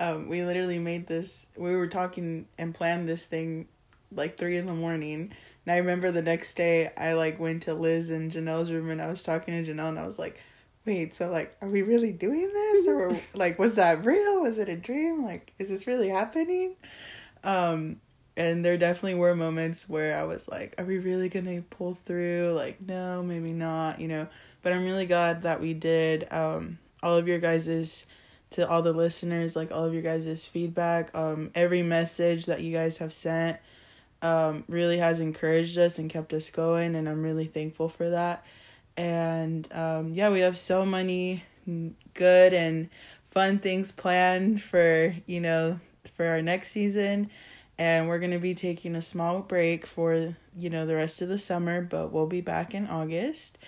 um, 0.00 0.28
we 0.28 0.42
literally 0.42 0.78
made 0.78 1.06
this, 1.06 1.46
we 1.56 1.76
were 1.76 1.86
talking 1.86 2.48
and 2.58 2.74
planned 2.74 3.06
this 3.06 3.26
thing 3.26 3.68
like 4.10 4.38
three 4.38 4.56
in 4.56 4.66
the 4.66 4.74
morning. 4.74 5.32
And 5.64 5.72
I 5.72 5.76
remember 5.76 6.10
the 6.10 6.22
next 6.22 6.54
day 6.54 6.90
I 6.96 7.12
like 7.12 7.38
went 7.38 7.64
to 7.64 7.74
Liz 7.74 8.08
and 8.08 8.32
Janelle's 8.32 8.72
room 8.72 8.90
and 8.90 9.00
I 9.00 9.08
was 9.08 9.22
talking 9.22 9.62
to 9.62 9.70
Janelle 9.70 9.90
and 9.90 9.98
I 9.98 10.06
was 10.06 10.18
like, 10.18 10.42
wait, 10.86 11.12
so 11.12 11.30
like, 11.30 11.54
are 11.60 11.68
we 11.68 11.82
really 11.82 12.12
doing 12.12 12.50
this? 12.50 12.88
Or 12.88 13.20
like, 13.34 13.58
was 13.58 13.74
that 13.74 14.04
real? 14.06 14.40
Was 14.40 14.58
it 14.58 14.70
a 14.70 14.76
dream? 14.76 15.22
Like, 15.22 15.52
is 15.58 15.68
this 15.68 15.86
really 15.86 16.08
happening? 16.08 16.76
Um, 17.44 18.00
and 18.38 18.64
there 18.64 18.78
definitely 18.78 19.16
were 19.16 19.36
moments 19.36 19.86
where 19.86 20.18
I 20.18 20.24
was 20.24 20.48
like, 20.48 20.74
are 20.78 20.84
we 20.84 20.98
really 20.98 21.28
gonna 21.28 21.60
pull 21.60 21.98
through? 22.06 22.54
Like, 22.56 22.80
no, 22.80 23.22
maybe 23.22 23.52
not, 23.52 24.00
you 24.00 24.08
know. 24.08 24.28
But 24.62 24.72
I'm 24.72 24.84
really 24.84 25.06
glad 25.06 25.42
that 25.42 25.60
we 25.60 25.74
did. 25.74 26.26
Um, 26.32 26.78
all 27.02 27.16
of 27.16 27.28
your 27.28 27.38
guys's 27.38 28.06
to 28.50 28.68
all 28.68 28.82
the 28.82 28.92
listeners, 28.92 29.54
like 29.56 29.70
all 29.70 29.84
of 29.84 29.92
your 29.92 30.02
guys' 30.02 30.44
feedback, 30.44 31.14
um, 31.14 31.50
every 31.54 31.82
message 31.82 32.46
that 32.46 32.60
you 32.62 32.72
guys 32.72 32.98
have 32.98 33.12
sent, 33.12 33.58
um, 34.22 34.64
really 34.68 34.98
has 34.98 35.20
encouraged 35.20 35.78
us 35.78 35.98
and 35.98 36.10
kept 36.10 36.32
us 36.32 36.50
going, 36.50 36.94
and 36.94 37.08
I'm 37.08 37.22
really 37.22 37.46
thankful 37.46 37.88
for 37.88 38.10
that. 38.10 38.44
And 38.96 39.68
um, 39.72 40.08
yeah, 40.08 40.30
we 40.30 40.40
have 40.40 40.58
so 40.58 40.84
many 40.84 41.44
good 42.14 42.52
and 42.52 42.90
fun 43.30 43.58
things 43.58 43.92
planned 43.92 44.62
for 44.62 45.14
you 45.26 45.40
know 45.40 45.78
for 46.16 46.26
our 46.26 46.42
next 46.42 46.70
season. 46.70 47.30
And 47.78 48.08
we're 48.08 48.18
going 48.18 48.32
to 48.32 48.38
be 48.38 48.54
taking 48.54 48.94
a 48.94 49.00
small 49.02 49.40
break 49.40 49.86
for 49.86 50.36
you 50.56 50.70
know 50.70 50.84
the 50.86 50.96
rest 50.96 51.22
of 51.22 51.28
the 51.28 51.38
summer 51.38 51.80
but 51.80 52.12
we'll 52.12 52.26
be 52.26 52.40
back 52.40 52.74
in 52.74 52.86
august. 52.88 53.58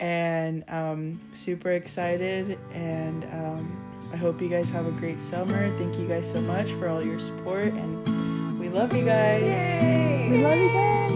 And 0.00 0.64
um, 0.68 1.20
super 1.34 1.70
excited 1.70 2.58
and 2.72 3.22
um, 3.24 3.89
I 4.12 4.16
hope 4.16 4.40
you 4.40 4.48
guys 4.48 4.70
have 4.70 4.86
a 4.86 4.90
great 4.90 5.20
summer. 5.22 5.70
Thank 5.78 5.96
you 5.98 6.06
guys 6.06 6.30
so 6.30 6.40
much 6.40 6.72
for 6.72 6.88
all 6.88 7.02
your 7.02 7.20
support, 7.20 7.66
and 7.66 8.58
we 8.58 8.68
love 8.68 8.94
you 8.94 9.04
guys. 9.04 9.42
Yay. 9.42 10.28
We 10.30 10.38
love 10.42 10.58
you 10.58 10.68
guys. 10.68 11.12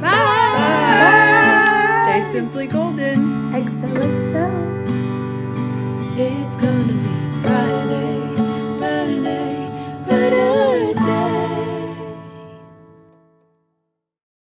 Bye. 0.00 0.10
Bye. 0.10 0.54
Bye. 2.06 2.22
Stay 2.22 2.32
simply 2.32 2.66
golden. 2.66 3.52
XOXO. 3.52 4.68
It's 6.20 6.56
gonna 6.56 6.92
be 6.92 7.40
brighter 7.42 7.88
day, 7.88 8.34
brighter 10.06 10.94
day. 10.94 11.37